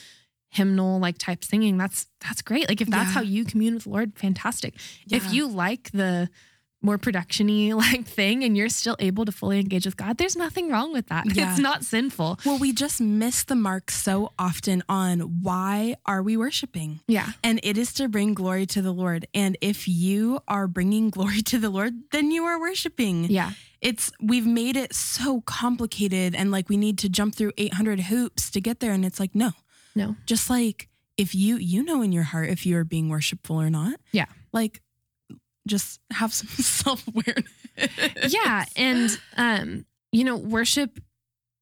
[0.50, 2.68] hymnal like type singing, that's that's great.
[2.68, 3.14] Like if that's Yeah.
[3.14, 4.76] how you commune with the Lord, fantastic.
[5.06, 5.18] Yeah.
[5.18, 6.30] If you like the
[6.86, 10.70] more production-y like thing and you're still able to fully engage with God, there's nothing
[10.70, 11.26] wrong with that.
[11.36, 11.52] Yeah.
[11.52, 12.40] It's not sinful.
[12.46, 17.02] Well, we just miss the mark so often on why are we worshiping?
[17.08, 17.32] Yeah.
[17.44, 19.28] And it is to bring glory to the Lord.
[19.34, 23.26] And if you are bringing glory to the Lord, then you are worshiping.
[23.26, 23.52] Yeah.
[23.82, 28.50] It's we've made it so complicated and like we need to jump through 800 hoops
[28.52, 29.52] to get there and it's like no.
[29.96, 30.16] No.
[30.26, 33.70] Just like if you you know in your heart if you are being worshipful or
[33.70, 34.00] not.
[34.12, 34.26] Yeah.
[34.52, 34.82] Like
[35.68, 37.46] just have some self-awareness.
[38.34, 41.00] yeah and um you know worship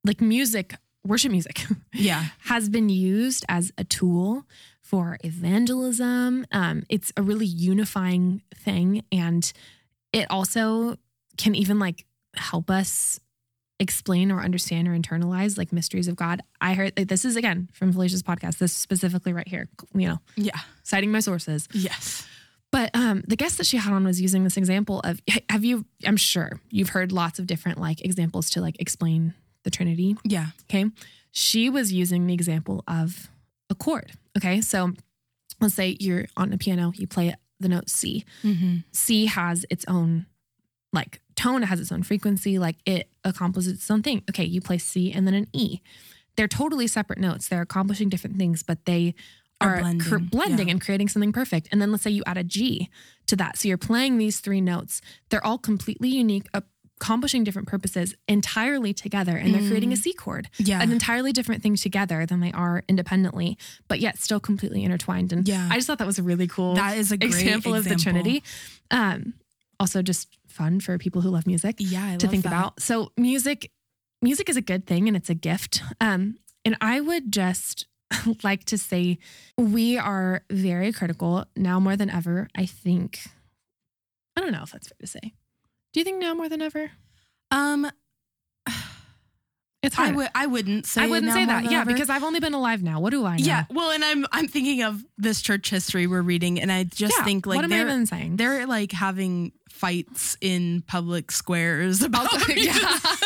[0.06, 2.26] like music worship music Yeah.
[2.46, 4.46] has been used as a tool
[4.82, 6.46] for evangelism.
[6.52, 9.04] Um, it's a really unifying thing.
[9.12, 9.52] And
[10.12, 10.98] it also
[11.38, 13.20] can even like help us
[13.80, 16.42] explain or understand or internalize like mysteries of God.
[16.62, 20.20] I heard like, this is again from Phylicia's podcast, this specifically right here, you know,
[20.36, 20.60] Yeah.
[20.84, 21.68] citing my sources.
[21.74, 22.26] Yes.
[22.74, 25.86] But um, the guest that she had on was using this example of have you,
[26.08, 30.18] I'm sure you've heard lots of different like examples to like explain the Trinity.
[30.24, 30.48] Yeah.
[30.64, 30.90] Okay.
[31.30, 33.30] She was using the example of
[33.70, 34.14] a chord.
[34.36, 34.60] Okay.
[34.62, 34.94] So
[35.62, 38.26] let's say you're on a piano, you play the note C.
[38.44, 38.78] Mm-hmm.
[38.92, 40.26] C has its own
[40.92, 44.24] like tone, it has its own frequency, like it accomplishes its own thing.
[44.32, 44.46] Okay.
[44.46, 45.80] You play C and then an E.
[46.38, 47.48] They're totally separate notes.
[47.48, 49.14] They're accomplishing different things, but they
[49.64, 50.74] Are blending, cr- blending yeah.
[50.74, 51.68] and creating something perfect.
[51.72, 52.90] And then let's say you add a G
[53.28, 53.58] to that.
[53.58, 55.02] So you're playing these three notes.
[55.30, 60.50] They're all completely unique, accomplishing different purposes entirely together, and they're creating a C chord
[60.58, 60.82] Yeah.
[60.82, 65.34] an entirely different thing together than they are independently, but yet still completely intertwined.
[65.34, 65.68] And Yeah.
[65.72, 67.96] I just thought that was a really cool that is a great example, of the
[67.96, 68.44] Trinity.
[68.92, 69.34] Um,
[69.80, 72.12] also, just fun for people who love music Yeah.
[72.14, 72.50] I to think that.
[72.50, 72.82] about.
[72.82, 73.72] So, music,
[74.22, 75.82] music is a good thing and it's a gift.
[76.00, 77.88] Um, and I would just
[78.44, 79.18] like to say
[79.58, 82.48] we are very critical now more than ever.
[82.56, 83.20] I think.
[84.36, 85.34] I don't know if that's fair to say.
[85.94, 86.92] Do you think now more than ever?
[87.52, 87.90] Um,
[89.84, 90.16] It's I hard.
[90.16, 90.30] would.
[90.34, 91.04] I wouldn't say.
[91.04, 91.66] I wouldn't say that.
[91.70, 91.92] Yeah, ever.
[91.94, 93.00] because I've only been alive now.
[93.02, 93.44] What do I know?
[93.44, 93.66] Yeah.
[93.70, 97.24] Well, and I'm I'm thinking of this church history we're reading, and I just Yeah,
[97.26, 98.38] think like what am I they're even saying?
[98.38, 102.78] they're like having fights in public squares about yeah.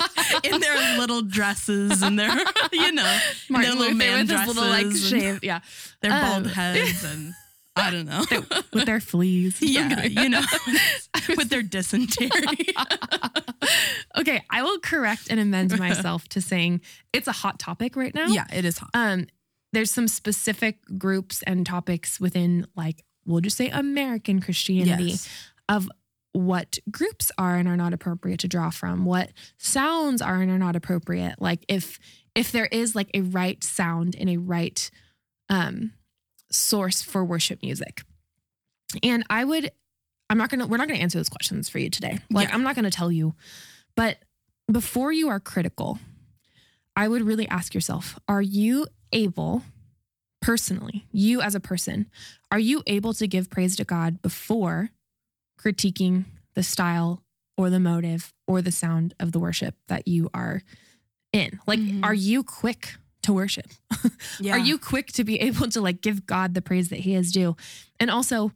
[0.44, 2.32] in their little dresses and their
[2.72, 5.60] you know Martin their little Luther man with dresses, little like shave, yeah,
[6.02, 7.34] their bald Um, heads, and
[7.78, 8.24] I don't know.
[8.74, 9.58] with their fleas.
[9.62, 10.42] yeah, you know,
[11.38, 12.30] with their dysentery.
[14.18, 16.82] okay, I will correct and amend myself to saying
[17.14, 18.28] it's a hot topic right now.
[18.28, 18.90] yeah, it is hot.
[18.94, 19.28] Um,
[19.74, 25.30] there's some specific groups and topics within, like, we'll just say American Christianity Yes.
[25.70, 25.90] of
[26.34, 30.58] what groups are and are not appropriate to draw from, what sounds are and are
[30.60, 31.36] not appropriate.
[31.42, 32.00] Like if
[32.36, 34.90] if there is like a right sound and a right
[35.50, 35.94] um
[36.52, 38.04] source for worship music.
[39.04, 39.72] And I would
[40.30, 42.20] I'm not gonna we're not gonna answer those questions for you today.
[42.30, 42.56] Like Yeah.
[42.56, 43.34] I'm not gonna tell you,
[43.96, 44.18] but
[44.72, 46.00] before you are critical,
[46.96, 49.64] I would really ask yourself, are you able
[50.42, 52.08] personally, you as a person,
[52.52, 54.90] are you able to give praise to God before
[55.60, 57.24] critiquing the style
[57.58, 60.62] or the motive or the sound of the worship that you are
[61.34, 61.60] in?
[61.68, 62.04] Like, Mhm.
[62.04, 62.96] are you quick
[63.28, 63.68] to worship?
[64.40, 64.54] Yeah.
[64.54, 67.32] Are you quick to be able to like give God the praise that he is
[67.32, 67.56] due?
[68.00, 68.52] And also,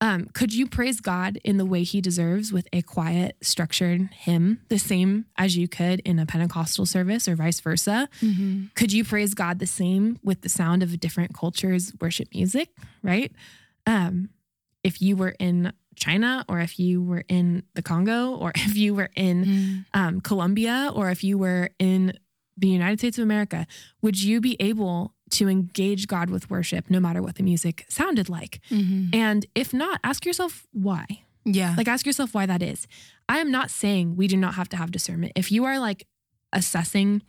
[0.00, 4.58] um, could you praise God in the way he deserves with a quiet, structured hymn,
[4.68, 8.08] the same as you could in a Pentecostal service or vice versa?
[8.20, 8.74] Mhm.
[8.74, 12.68] Could you praise God the same with the sound of a different culture's worship music?
[13.02, 13.30] Right?
[13.86, 14.30] Um,
[14.82, 18.94] if you were in China, or if you were in the Congo, or if you
[18.94, 19.84] were in Mhm.
[19.94, 22.18] um, Colombia, or if you were in
[22.56, 23.66] the United States of America,
[24.02, 28.28] would you be able to engage God with worship no matter what the music sounded
[28.28, 28.60] like?
[28.70, 29.14] Mhm.
[29.14, 31.06] And if not, ask yourself why.
[31.44, 31.74] Yeah.
[31.76, 32.86] Like, ask yourself why that is.
[33.28, 35.32] I am not saying we do not have to have discernment.
[35.34, 36.06] If you are like
[36.52, 37.22] assessing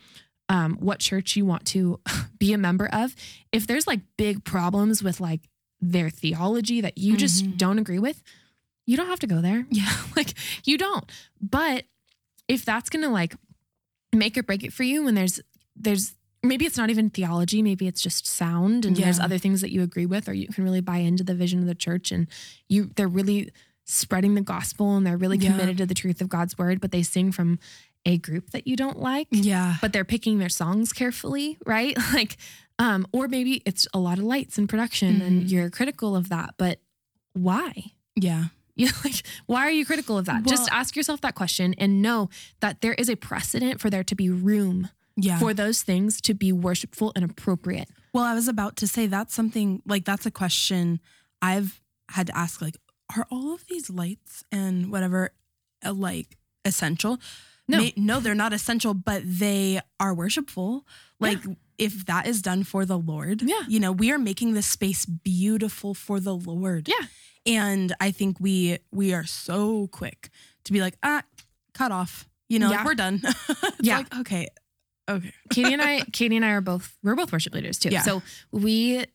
[0.49, 1.99] um, what church you want to
[2.37, 3.15] be a member of,
[3.51, 7.57] if there's like big problems with like their theology that you just Mhm.
[7.57, 8.21] don't agree with,
[8.85, 9.65] you don't have to go there.
[9.71, 9.89] Yeah.
[10.17, 10.33] like
[10.65, 11.09] you don't.
[11.41, 11.85] But
[12.49, 13.35] if that's gonna like
[14.17, 15.39] make or break it for you when there's
[15.75, 19.71] there's maybe it's not even theology, maybe it's just sound and there's other things that
[19.71, 22.27] you agree with or you can really buy into the vision of the church and
[22.67, 23.51] you they're really
[23.85, 25.51] spreading the gospel and they're really Yeah.
[25.51, 27.59] committed to the truth of God's word, but they sing from
[28.05, 29.75] a group that you don't like yeah.
[29.81, 31.97] but they're picking their songs carefully, right?
[32.13, 32.35] Like,
[32.79, 35.49] um, or maybe it's a lot of lights in production and Mhm.
[35.49, 36.81] you're critical of that, but
[37.33, 37.91] why?
[38.15, 38.45] Yeah.
[38.75, 40.43] You know, like, why are you critical of that?
[40.45, 44.15] Just ask yourself that question and know that there is a precedent for there to
[44.15, 45.37] be room Yeah.
[45.39, 47.89] for those things to be worshipful and appropriate.
[48.13, 50.99] Well, I was about to say that's something like that's a question
[51.41, 52.61] I've had to ask.
[52.61, 52.77] Like,
[53.15, 55.31] are all of these lights and whatever
[55.85, 57.19] uh, like essential?
[57.67, 57.77] No.
[57.77, 60.85] May- no, they're not essential, but they are worshipful.
[61.19, 61.39] Like,
[61.77, 63.61] if that is done for the Lord, Yeah.
[63.67, 66.87] you know, we are making this space beautiful for the Lord.
[66.87, 67.05] Yeah.
[67.45, 70.29] And I think we we are so quick
[70.65, 71.23] to be like, ah,
[71.73, 72.27] cut off.
[72.49, 73.21] You know, like, we're done.
[73.49, 73.97] it's Yeah.
[73.97, 74.47] like okay,
[75.09, 77.89] okay, Katie and I, Katie and I are both we're both worship leaders too.
[77.89, 78.01] Yeah.
[78.01, 79.05] So we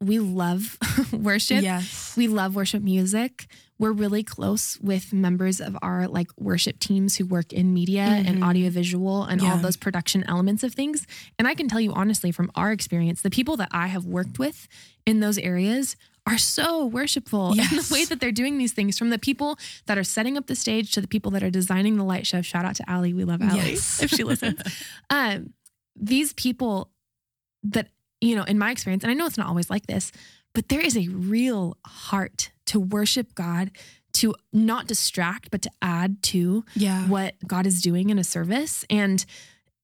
[0.00, 0.78] we love
[1.12, 1.62] worship.
[1.62, 2.14] Yes.
[2.16, 3.46] We love worship music.
[3.78, 8.38] We're really close with members of our like worship teams who work in media and
[8.38, 8.46] Mhm.
[8.48, 11.06] audiovisual and all those production elements of things.
[11.38, 14.38] And I can tell you honestly from our experience, the people that I have worked
[14.38, 14.68] with
[15.06, 15.96] in those areas
[16.30, 19.98] are so worshipful in the way that they're doing these things from the people that
[19.98, 22.40] are setting up the stage to the people that are designing the light show.
[22.42, 23.12] Shout out to Allie.
[23.14, 24.02] We love Allie Yes.
[24.02, 24.60] if she listens.
[25.10, 25.52] um,
[25.96, 26.90] these people
[27.62, 27.88] that,
[28.20, 30.12] you know, in my experience, and I know it's not always like this,
[30.54, 33.70] but there is a real heart to worship God,
[34.14, 37.06] to not distract, but to add to Yeah.
[37.08, 38.84] what God is doing in a service.
[38.90, 39.24] And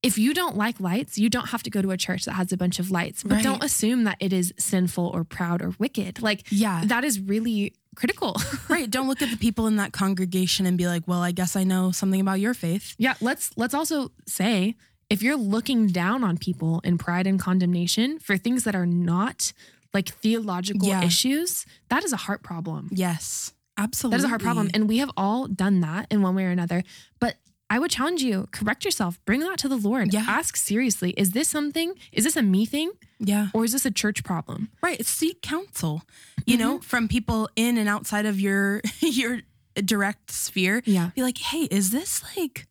[0.03, 2.53] if you don't like lights, you don't have to go to a church that has
[2.53, 3.43] a bunch of lights, but Right.
[3.45, 6.23] don't assume that it is sinful or proud or wicked.
[6.23, 6.83] Like Yeah.
[6.87, 8.37] that is really critical.
[8.69, 8.91] right.
[8.91, 11.65] Don't look at the people in that congregation and be like, well, I guess I
[11.65, 12.95] know something about your faith.
[12.99, 14.77] Yeah, let's let's also say
[15.09, 19.53] if you're looking down on people in pride and condemnation for things that are not
[19.95, 21.05] like theological Yeah.
[21.05, 22.89] issues, that is a heart problem.
[22.93, 23.53] Yes.
[23.79, 24.17] Absolutely.
[24.17, 24.71] That is a hard problem.
[24.75, 26.83] And we have all done that in one way or another.
[27.21, 27.37] But
[27.68, 30.12] I would challenge you, correct yourself, bring that to the Lord.
[30.12, 30.24] Yeah.
[30.29, 31.94] Ask seriously, is this something?
[32.12, 33.48] Is this a me thing yeah.
[33.52, 34.70] or is this a church problem?
[34.83, 35.05] Right.
[35.05, 36.02] Seek counsel,
[36.44, 39.40] you know, from people in and outside of your your
[39.74, 40.83] direct sphere.
[40.85, 41.11] Yeah.
[41.14, 42.66] Be like, hey, is this like,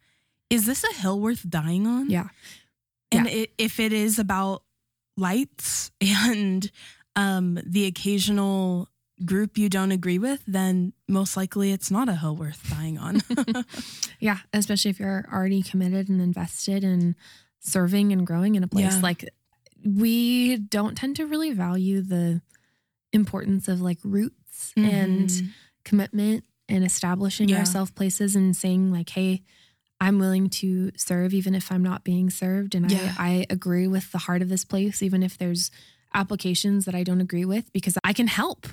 [0.49, 2.10] is this a hill worth dying on?
[2.10, 2.29] Yeah.
[3.12, 4.63] And it, if it is about
[5.17, 6.69] lights and
[7.15, 8.89] um, the occasional
[9.23, 13.21] group you don't agree with, then most likely it's not a hill worth dying on.
[14.19, 14.39] Yeah.
[14.54, 17.15] Especially if you're already committed and invested in
[17.60, 18.95] serving and growing in a place.
[18.95, 18.99] Yeah.
[19.01, 19.30] Like
[19.86, 22.41] we don't tend to really value the
[23.13, 25.49] importance of like roots and Mhm.
[25.84, 27.60] commitment and establishing Yeah.
[27.60, 29.43] ourselves places and saying like, hey,
[30.01, 32.73] I'm willing to serve even if I'm not being served.
[32.75, 33.13] And Yeah.
[33.17, 35.71] I, I agree with the heart of this place, even if there's
[36.13, 38.67] applications that I don't agree with, because I can help.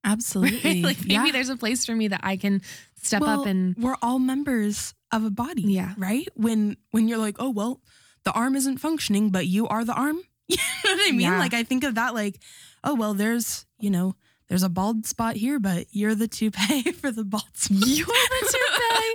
[0.04, 0.82] absolutely.
[0.82, 1.32] like maybe yeah.
[1.32, 2.62] there's a place for me that I can
[3.02, 5.62] step Well, up and we're all members of a body.
[5.62, 5.94] Yeah.
[5.96, 6.28] Right?
[6.34, 7.80] When when you're like, oh well,
[8.24, 10.20] the arm isn't functioning, but you are the arm.
[10.50, 11.20] You know what I mean?
[11.20, 11.38] Yeah.
[11.38, 12.40] Like I think of that like,
[12.82, 14.16] oh well, there's, you know,
[14.48, 17.86] there's a bald spot here, but you're the toupee for the bald spot.
[17.86, 18.56] You're the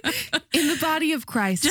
[0.04, 1.68] toupee in the body of Christ.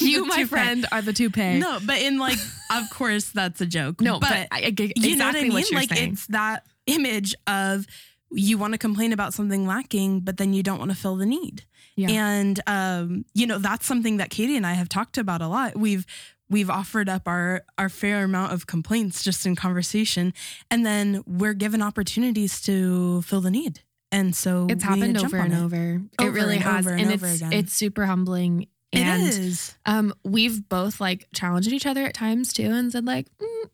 [0.00, 0.48] You, my toupee.
[0.48, 1.58] friend, are the toupee.
[1.58, 2.38] No, but in like,
[2.70, 4.00] of course, that's a joke.
[4.00, 5.52] no, but, but, I, I get you know what I mean?
[5.52, 6.12] what like saying.
[6.14, 7.86] it's that image of
[8.30, 11.26] you want to complain about something lacking, but then you don't want to fill the
[11.26, 11.64] need.
[11.96, 12.08] Yeah.
[12.10, 15.76] And um, you know, that's something that Katie and I have talked about a lot.
[15.76, 16.04] We've
[16.50, 20.32] we've offered up our our fair amount of complaints just in conversation,
[20.70, 23.80] and then we're given opportunities to fill the need.
[24.10, 25.58] And so It's happened over and it.
[25.58, 26.00] over.
[26.20, 27.52] It really and has, and, and it's again.
[27.52, 28.68] it's super humbling.
[28.92, 29.74] It And is.
[29.86, 33.70] um, we've both like challenged each other at times too, and said like, mm,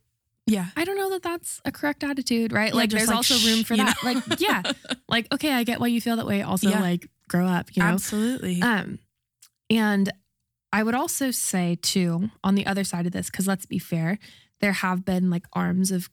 [0.50, 0.66] Yeah.
[0.76, 2.70] I don't know that that's a correct attitude, right?
[2.70, 3.96] Yeah, like, there's like, also room for that.
[4.02, 4.12] know?
[4.12, 4.62] Like, yeah,
[5.08, 6.42] like okay, I get why you feel that way.
[6.42, 6.80] Also, Yeah.
[6.80, 7.88] like, grow up, you know.
[7.90, 8.60] Absolutely.
[8.62, 8.98] Um,
[9.70, 10.10] and
[10.72, 14.18] I would also say too, on the other side of this, because let's be fair,
[14.60, 16.10] there have been like arms of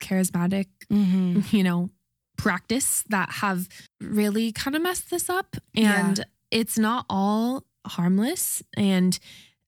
[0.00, 1.88] charismatic, hmm you know,
[2.36, 3.68] practice that have
[4.00, 5.56] really kind of messed this up.
[5.72, 6.08] Yeah.
[6.08, 8.62] And it's not all harmless.
[8.76, 9.18] And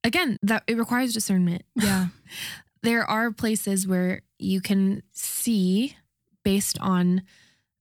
[0.05, 1.63] again, that it requires discernment.
[1.75, 2.09] Yeah.
[2.83, 5.97] There are places where you can see
[6.45, 7.23] based on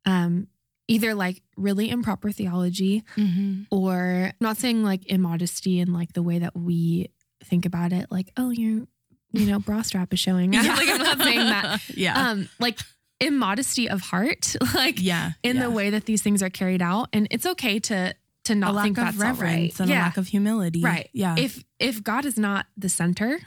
[0.06, 0.48] um
[0.88, 6.40] either like really improper theology hmm or not saying like immodesty in like the way
[6.40, 7.10] that we
[7.44, 8.88] think about it like oh your
[9.34, 10.62] you know bra strap is showing Yeah.
[10.76, 12.30] like i'm not saying that yeah.
[12.30, 12.80] um like
[13.20, 15.32] immodesty of heart like yeah.
[15.44, 15.64] in yeah.
[15.64, 18.14] the way that these things are carried out and it's okay to
[18.46, 20.82] to a not lack think of that's right reverence and yeah a lack of humility.
[20.82, 21.36] right Yeah.
[21.38, 23.40] if if god is not the center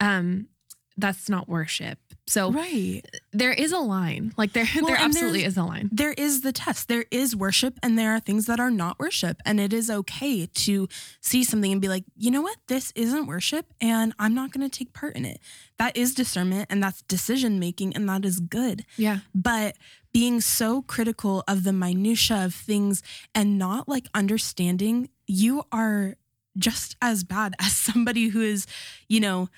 [0.00, 0.48] um
[0.96, 3.02] that's not worship so right.
[3.32, 6.52] there is a line like there Well, there absolutely is a line There is the
[6.52, 6.88] test.
[6.88, 9.38] There is worship and there are things that are not worship.
[9.44, 10.88] And it is okay to
[11.20, 12.56] see something and be like, you know what?
[12.68, 15.40] This isn't worship and I'm not going to take part in it.
[15.78, 18.84] That is discernment and that's decision making and that is good.
[18.96, 19.76] yeah But
[20.12, 23.02] being so critical of the minutia of things
[23.34, 26.16] and not like understanding you are
[26.56, 28.66] just as bad as somebody who is,
[29.08, 29.48] you know,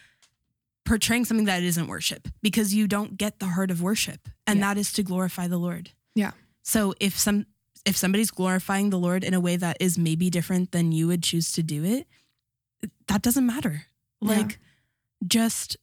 [0.85, 4.75] portraying something that isn't worship because you don't get the heart of worship and Yeah.
[4.75, 5.91] that is to glorify the Lord.
[6.15, 6.33] Yeah.
[6.63, 7.47] So if some
[7.87, 11.23] if somebody's glorifying the Lord in a way that is maybe different than you would
[11.23, 12.07] choose to do it,
[13.09, 13.87] that doesn't matter.
[14.23, 14.29] Yeah.
[14.39, 14.59] Like
[15.27, 15.77] just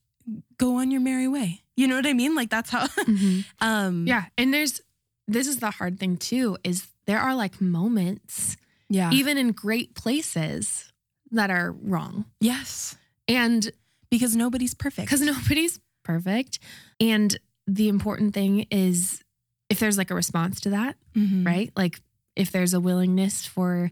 [0.58, 1.62] go on your merry way.
[1.76, 2.34] You know what I mean?
[2.36, 3.46] Like that's how Mhm.
[3.60, 4.26] um Yeah.
[4.38, 4.82] And there's,
[5.28, 8.58] this is the hard thing too, is there are like moments,
[8.90, 9.12] yeah.
[9.12, 10.92] even in great places,
[11.32, 12.26] that are wrong.
[12.40, 12.96] yes.
[13.28, 13.72] And
[14.12, 15.08] Because nobody's perfect.
[15.10, 16.60] because nobody's perfect.
[17.00, 17.36] And
[17.68, 19.24] the important thing is
[19.70, 21.46] if there's like a response to that, Mhm.
[21.46, 21.72] right?
[21.76, 22.02] Like
[22.36, 23.92] if there's a willingness for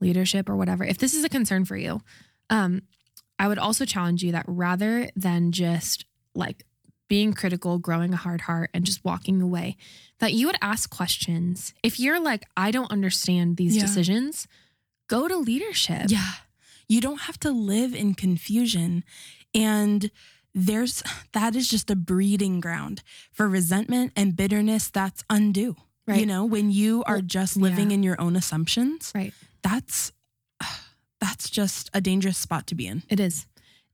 [0.00, 2.00] leadership or whatever, if this is a concern for you,
[2.50, 2.82] um,
[3.38, 6.64] I would also challenge you that rather than just like
[7.08, 9.76] being critical, growing a hard heart, and just walking away,
[10.20, 11.74] that you would ask questions.
[11.82, 13.82] If you're like, I don't understand these Yeah.
[13.82, 14.46] decisions,
[15.08, 16.06] go to leadership.
[16.08, 16.32] Yeah.
[16.88, 19.04] You don't have to live in confusion.
[19.54, 20.10] And
[20.54, 25.76] there's that is just a breeding ground for resentment and bitterness that's undue.
[26.06, 26.20] Right.
[26.20, 27.94] You know, when you are just living yeah.
[27.94, 29.32] in your own assumptions, Right.
[29.62, 30.12] that's
[31.20, 33.02] that's just a dangerous spot to be in.
[33.08, 33.46] It is.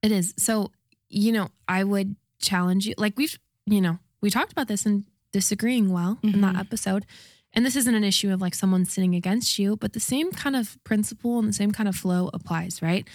[0.03, 0.35] It is.
[0.39, 0.73] So,
[1.11, 2.95] you know, I would challenge you.
[2.97, 6.61] Like we've, you know, we talked about this in disagreeing well in that Mhm.
[6.61, 7.05] episode.
[7.53, 10.57] And this isn't an issue of like someone sinning against you, but the same kind
[10.57, 13.07] of principle and the same kind of flow applies, right?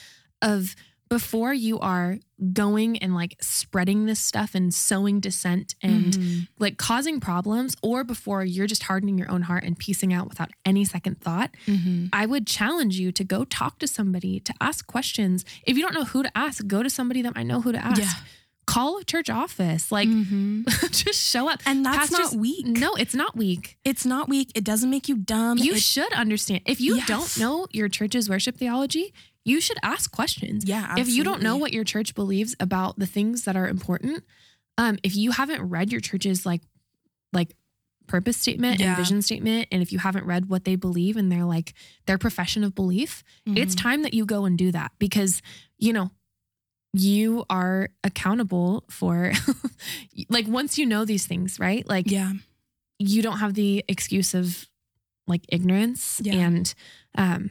[0.41, 0.75] Of
[1.14, 2.18] before you are
[2.53, 6.47] going and like spreading this stuff and sowing dissent and Mhm.
[6.57, 10.49] like causing problems, or before you're just hardening your own heart and piecing out without
[10.66, 12.09] any second thought, Mhm.
[12.11, 15.45] I would challenge you to go talk to somebody, to ask questions.
[15.68, 17.86] If you don't know who to ask, go to somebody that might know who to
[17.86, 18.01] ask.
[18.01, 18.11] Yeah.
[18.66, 19.91] Call a church office.
[19.91, 20.66] Like, Mhm.
[21.05, 21.61] just show up.
[21.66, 22.66] and that's Pastors- not weak.
[22.66, 23.78] No, it's not weak.
[23.86, 24.51] It's not weak.
[24.55, 25.57] It doesn't make you dumb.
[25.59, 26.61] You It- should understand.
[26.66, 27.07] If you Yes.
[27.07, 29.14] don't know your church's worship theology,
[29.45, 30.65] you should ask questions.
[30.65, 30.95] yeah.
[30.97, 34.23] If you don't know what your church believes about the things that are important,
[34.77, 36.61] um, if you haven't read your church's like
[37.33, 37.55] like
[38.07, 38.87] purpose statement Yeah.
[38.89, 41.73] and vision statement, and if you haven't read what they believe and their like
[42.05, 43.81] their profession of belief, it's Mhm.
[43.81, 45.41] time that you go and do that because
[45.77, 46.11] you know
[46.93, 49.31] you are accountable for
[50.29, 52.33] like once you know these things right like yeah.
[52.99, 54.67] you don't have the excuse of
[55.27, 56.33] like ignorance Yeah.
[56.35, 56.73] and
[57.17, 57.49] um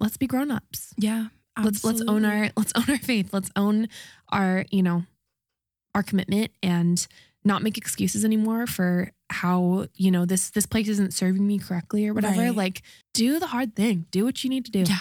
[0.00, 1.26] let's be grown-ups Yeah.
[1.62, 3.88] let's let's own our let's own our faith let's own
[4.30, 5.04] our you know
[5.94, 7.06] our commitment and
[7.44, 12.06] not make excuses anymore for how you know this this place isn't serving me correctly
[12.06, 12.54] or whatever Right.
[12.54, 12.82] like
[13.14, 14.98] do the hard thing do what you need to do Yeah.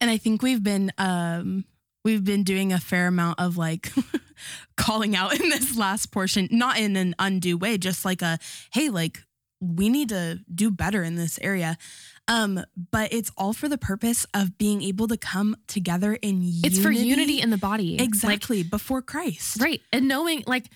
[0.00, 1.64] And I think we've been um
[2.04, 3.92] we've been doing a fair amount of like
[4.76, 8.38] calling out in this last portion, not in an undue way, just like a
[8.72, 9.22] hey, like
[9.60, 11.78] we need to do better in this area.
[12.28, 16.60] Um, but it's all for the purpose of being able to come together in unity.
[16.66, 19.60] it's for unity in the body Like, exactly before Christ.
[19.62, 20.66] right and knowing like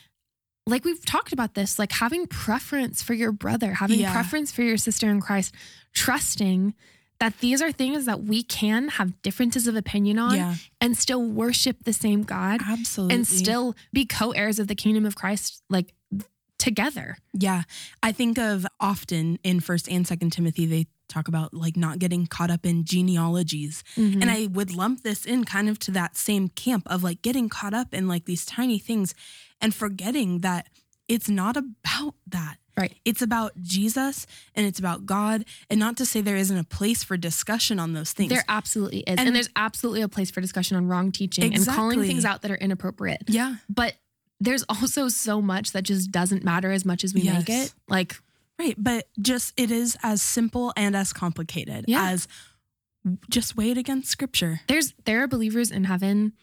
[0.67, 4.13] like we've talked about this like having preference for your brother having Yeah.
[4.13, 5.53] preference for your sister in christ
[5.93, 6.75] trusting
[7.19, 11.23] that these are things that we can have differences of opinion on Yeah, and still
[11.23, 13.17] worship the same god absolutely.
[13.17, 15.93] and still be co-heirs of the kingdom of christ like
[16.59, 17.63] together Yeah.
[18.03, 22.27] I think of often in first and second Timothy, they talk about like not getting
[22.27, 23.85] caught up in genealogies.
[23.97, 24.23] Mm-hmm.
[24.23, 27.49] And I would lump this in kind of to that same camp of like getting
[27.49, 29.15] caught up in like these tiny things
[29.61, 30.69] and forgetting that
[31.09, 32.57] it's not about that.
[32.77, 32.97] Right.
[33.05, 35.45] It's about Jesus and it's about God.
[35.69, 38.31] And not to say there isn't a place for discussion on those things.
[38.31, 41.67] there absolutely is and, And- there's absolutely a place for discussion on wrong teaching and
[41.67, 43.57] calling things out that are inappropriate yeah.
[43.69, 43.95] but
[44.41, 48.17] there's also so much that just doesn't matter as much as we make it like
[48.61, 48.75] Right.
[48.79, 52.11] But just it is as simple and as complicated Yeah.
[52.11, 52.29] as
[53.31, 54.61] just weigh it against scripture.
[54.69, 56.35] there's there are believers in heaven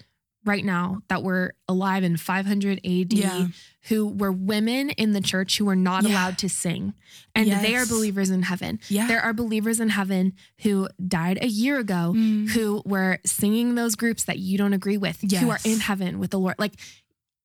[0.43, 3.47] right now that were alive in 500 AD Yeah.
[3.89, 6.09] who were women in the church who were not Yeah.
[6.13, 6.93] allowed to sing
[7.35, 9.07] and they are believers in heaven Yeah.
[9.07, 12.49] there are believers in heaven who died a year ago Mm.
[12.49, 16.31] who were singing those groups that you don't agree with who are in heaven with
[16.31, 16.73] the Lord like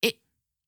[0.01, 0.15] it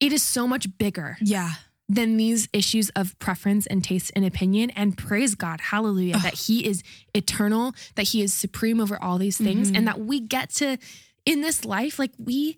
[0.01, 1.53] it is so much bigger Yeah.
[1.89, 4.71] Than these issues of preference and taste and opinion.
[4.71, 6.83] And praise God, hallelujah, that He is
[7.15, 9.77] eternal, that He is supreme over all these things, Mhm.
[9.77, 10.79] and that we get to,
[11.27, 12.57] in this life, like we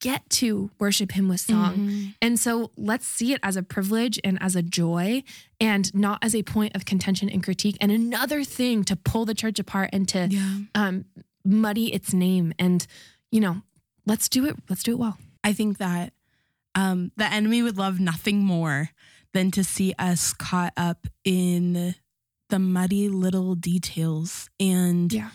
[0.00, 1.76] get to worship Him with song.
[1.76, 2.14] Mhm.
[2.22, 5.22] And so let's see it as a privilege and as a joy
[5.60, 9.34] and not as a point of contention and critique and another thing to pull the
[9.34, 10.58] church apart and to Yeah.
[10.74, 11.04] um,
[11.44, 12.52] muddy its name.
[12.58, 12.84] And,
[13.30, 13.62] you know,
[14.06, 14.56] let's do it.
[14.68, 15.18] Let's do it well.
[15.44, 16.12] I think that
[16.74, 18.90] um, the enemy would love nothing more
[19.34, 21.94] than to see us caught up in
[22.50, 25.30] the muddy little details and Yeah.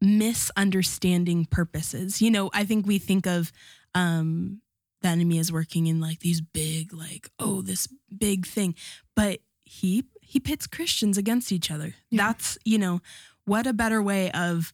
[0.00, 2.20] misunderstanding purposes.
[2.22, 3.52] You know, I think we think of
[3.94, 4.60] um,
[5.02, 8.74] the enemy as working in like these big, like, oh, this big thing,
[9.14, 11.94] but he he pits Christians against each other.
[12.10, 12.26] Yeah.
[12.28, 13.00] That's you know,
[13.44, 14.72] what a better way of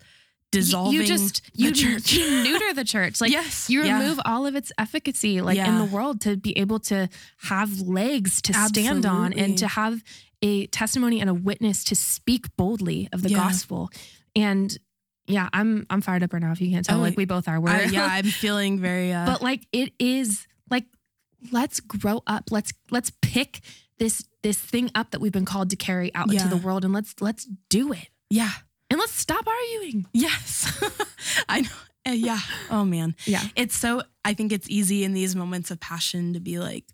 [0.55, 2.13] dissolving you just the you, church.
[2.13, 3.99] you neuter the church like yes, you yeah.
[4.01, 8.41] remove all of its efficacy like in the world to be able to have legs
[8.43, 10.03] to stand on and to have
[10.43, 13.39] a testimony and a witness to speak boldly of the Yeah.
[13.39, 13.91] gospel
[14.37, 14.77] and
[15.27, 17.49] yeah i'm i'm fired up right now if you can't tell Oh, like we both
[17.49, 19.13] are we're I- yeah, I'm feeling very.
[19.13, 20.85] Uh, but like it is like
[21.53, 22.45] let's grow up.
[22.51, 23.61] Let's let's pick
[23.99, 26.93] this this thing up that we've been called to carry out into the world and
[26.93, 28.09] let's let's do it.
[28.29, 28.51] Yeah.
[28.95, 30.07] And let's stop arguing.
[30.13, 30.73] Yes.
[31.49, 31.69] I know.
[32.07, 32.39] Uh, yeah.
[32.71, 33.17] Oh man.
[33.27, 33.43] Yeah.
[33.57, 36.85] It's so I think it's easy in these moments of passion to be like,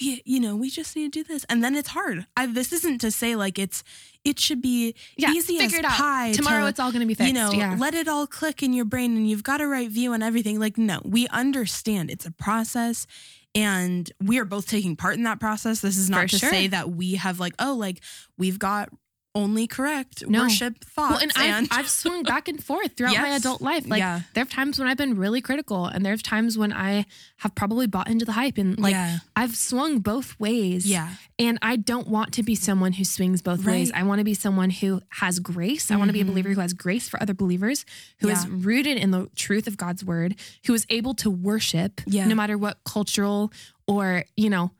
[0.00, 1.44] we you know, we just need to do this.
[1.48, 2.24] And then it's hard.
[2.36, 3.82] I this isn't to say like it's
[4.24, 5.32] it should be Yeah.
[5.32, 5.94] easy as figure it out.
[5.98, 6.30] pie.
[6.30, 7.26] Tomorrow to, it's all gonna be fixed.
[7.26, 7.74] you know, yeah.
[7.76, 10.60] let it all click in your brain and you've got a right view and everything.
[10.60, 13.04] Like, no, we understand it's a process
[13.52, 15.80] and we are both taking part in that process.
[15.80, 16.50] This is not For to sure.
[16.50, 18.00] say that we have like, oh, like
[18.36, 18.90] we've got
[19.38, 20.42] only correct No.
[20.42, 21.10] worship thoughts.
[21.12, 23.86] well, and I've, I've swung back and forth throughout my adult life.
[23.86, 24.20] Like Yeah.
[24.34, 27.06] there have times when I've been really critical, and there's times when I
[27.38, 29.18] have probably bought into the hype, and like yeah.
[29.36, 30.86] I've swung both ways.
[30.86, 31.08] Yeah.
[31.38, 33.92] And I don't want to be someone who swings both ways.
[33.94, 35.90] I want to be someone who has grace.
[35.92, 36.28] I want to be a Mhm.
[36.30, 37.84] believer who has grace for other believers,
[38.20, 38.50] who is Yeah.
[38.52, 40.34] rooted in the truth of God's word,
[40.66, 42.26] who is able to worship Yeah.
[42.26, 43.52] no matter what cultural
[43.86, 44.72] or, you know,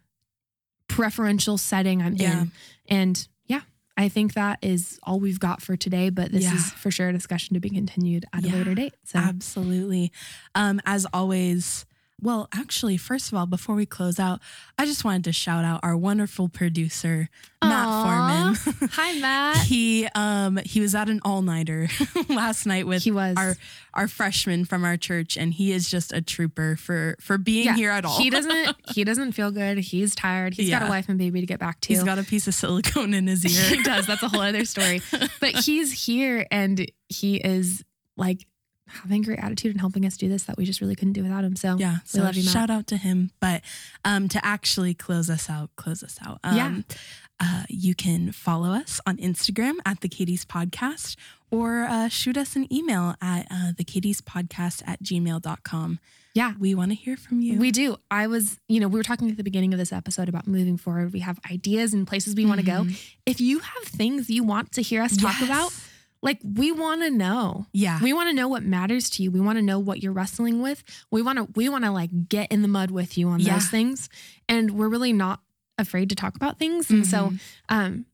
[0.88, 2.50] preferential setting I'm in.
[2.88, 3.28] And
[3.98, 6.54] I think that is all we've got for today, but this Yeah.
[6.54, 8.94] is for sure a discussion to be continued at a later date.
[9.04, 10.12] So Absolutely.
[10.54, 11.84] Um, as always,
[12.20, 14.40] well, actually, first of all, before we close out,
[14.76, 17.28] I just wanted to shout out our wonderful producer,
[17.62, 18.54] Matt Aw.
[18.54, 18.88] Foreman.
[18.92, 19.58] Hi Matt.
[19.66, 21.88] he um he was at an all nighter
[22.28, 23.54] last night with He was our
[23.94, 27.74] our freshman from our church, and he is just a trooper for for being Yeah,
[27.76, 28.18] here at all.
[28.18, 29.78] He doesn't he doesn't feel good.
[29.78, 30.54] He's tired.
[30.54, 31.88] He's got a wife and baby to get back to.
[31.88, 33.76] He's got a piece of silicone in his ear.
[33.76, 34.06] he does.
[34.06, 35.02] That's a whole other story.
[35.40, 37.84] But he's here and he is
[38.16, 38.46] like
[38.88, 41.44] having great attitude and helping us do this that we just really couldn't do without
[41.44, 41.56] him.
[41.56, 42.52] So Yeah, we so love you, Matt.
[42.52, 43.30] shout out to him.
[43.40, 43.62] But
[44.04, 46.38] um, to actually close us out, close us out.
[46.44, 46.80] Um, Yeah.
[47.40, 51.14] Uh, you can follow us on Instagram at the Katies Podcast
[51.52, 56.00] or uh, shoot us an email at uh, the Katies Podcast at gmail.com.
[56.34, 56.54] Yeah.
[56.58, 57.58] We want to hear from you.
[57.58, 57.96] We do.
[58.10, 60.76] I was, you know, we were talking at the beginning of this episode about moving
[60.76, 61.12] forward.
[61.12, 62.86] We have ideas and places we want to go.
[63.24, 65.42] If you have things you want to hear us talk Yes.
[65.44, 65.72] about,
[66.22, 67.66] like we want to know.
[67.72, 68.00] Yeah.
[68.02, 69.30] We want to know what matters to you.
[69.30, 70.82] We want to know what you're wrestling with.
[71.10, 73.54] We want to we want to like get in the mud with you on Yeah.
[73.54, 74.08] those things.
[74.48, 75.40] And we're really not
[75.78, 76.90] afraid to talk about things.
[76.90, 77.40] And so Mhm.
[77.68, 78.06] um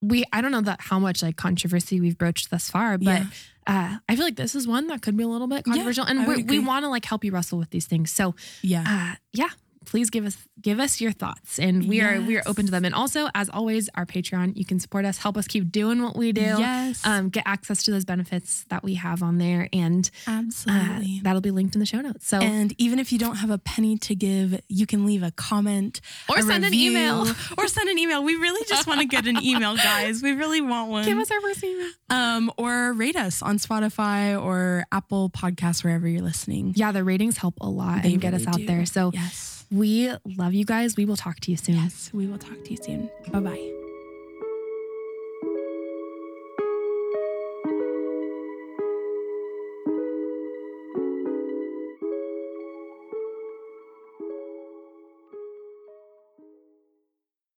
[0.00, 3.26] we I don't know that how much like controversy we've broached thus far, but Yeah.
[3.66, 6.04] uh I feel like this is one that could be a little bit controversial.
[6.04, 8.10] I and we're, we want to like help you wrestle with these things.
[8.10, 8.84] So yeah.
[9.12, 9.50] uh yeah
[9.86, 12.84] please give us give us your thoughts and we are we are open to them
[12.84, 16.16] and also as always our patreon you can support us help us keep doing what
[16.16, 17.04] we do Yes.
[17.06, 21.20] um, get access to those benefits that we have on there and uh, Absolutely.
[21.22, 23.58] that'll be linked in the show notes so and even if you don't have a
[23.58, 27.26] penny to give, you can leave a comment or a send an email
[27.58, 28.22] or send an email.
[28.24, 30.22] We really just want to get an email, guys.
[30.22, 31.04] We really want one.
[31.04, 36.08] give us our first email um, or rate us on Spotify or Apple Podcasts, wherever
[36.08, 36.72] you're listening.
[36.76, 38.66] yeah the ratings help a lot They and get us out do.
[38.66, 39.53] there so Yes.
[39.74, 42.10] We love you guys we will talk to you soon Yes.
[42.14, 43.10] We will talk to you soon.
[43.32, 43.83] Bye bye.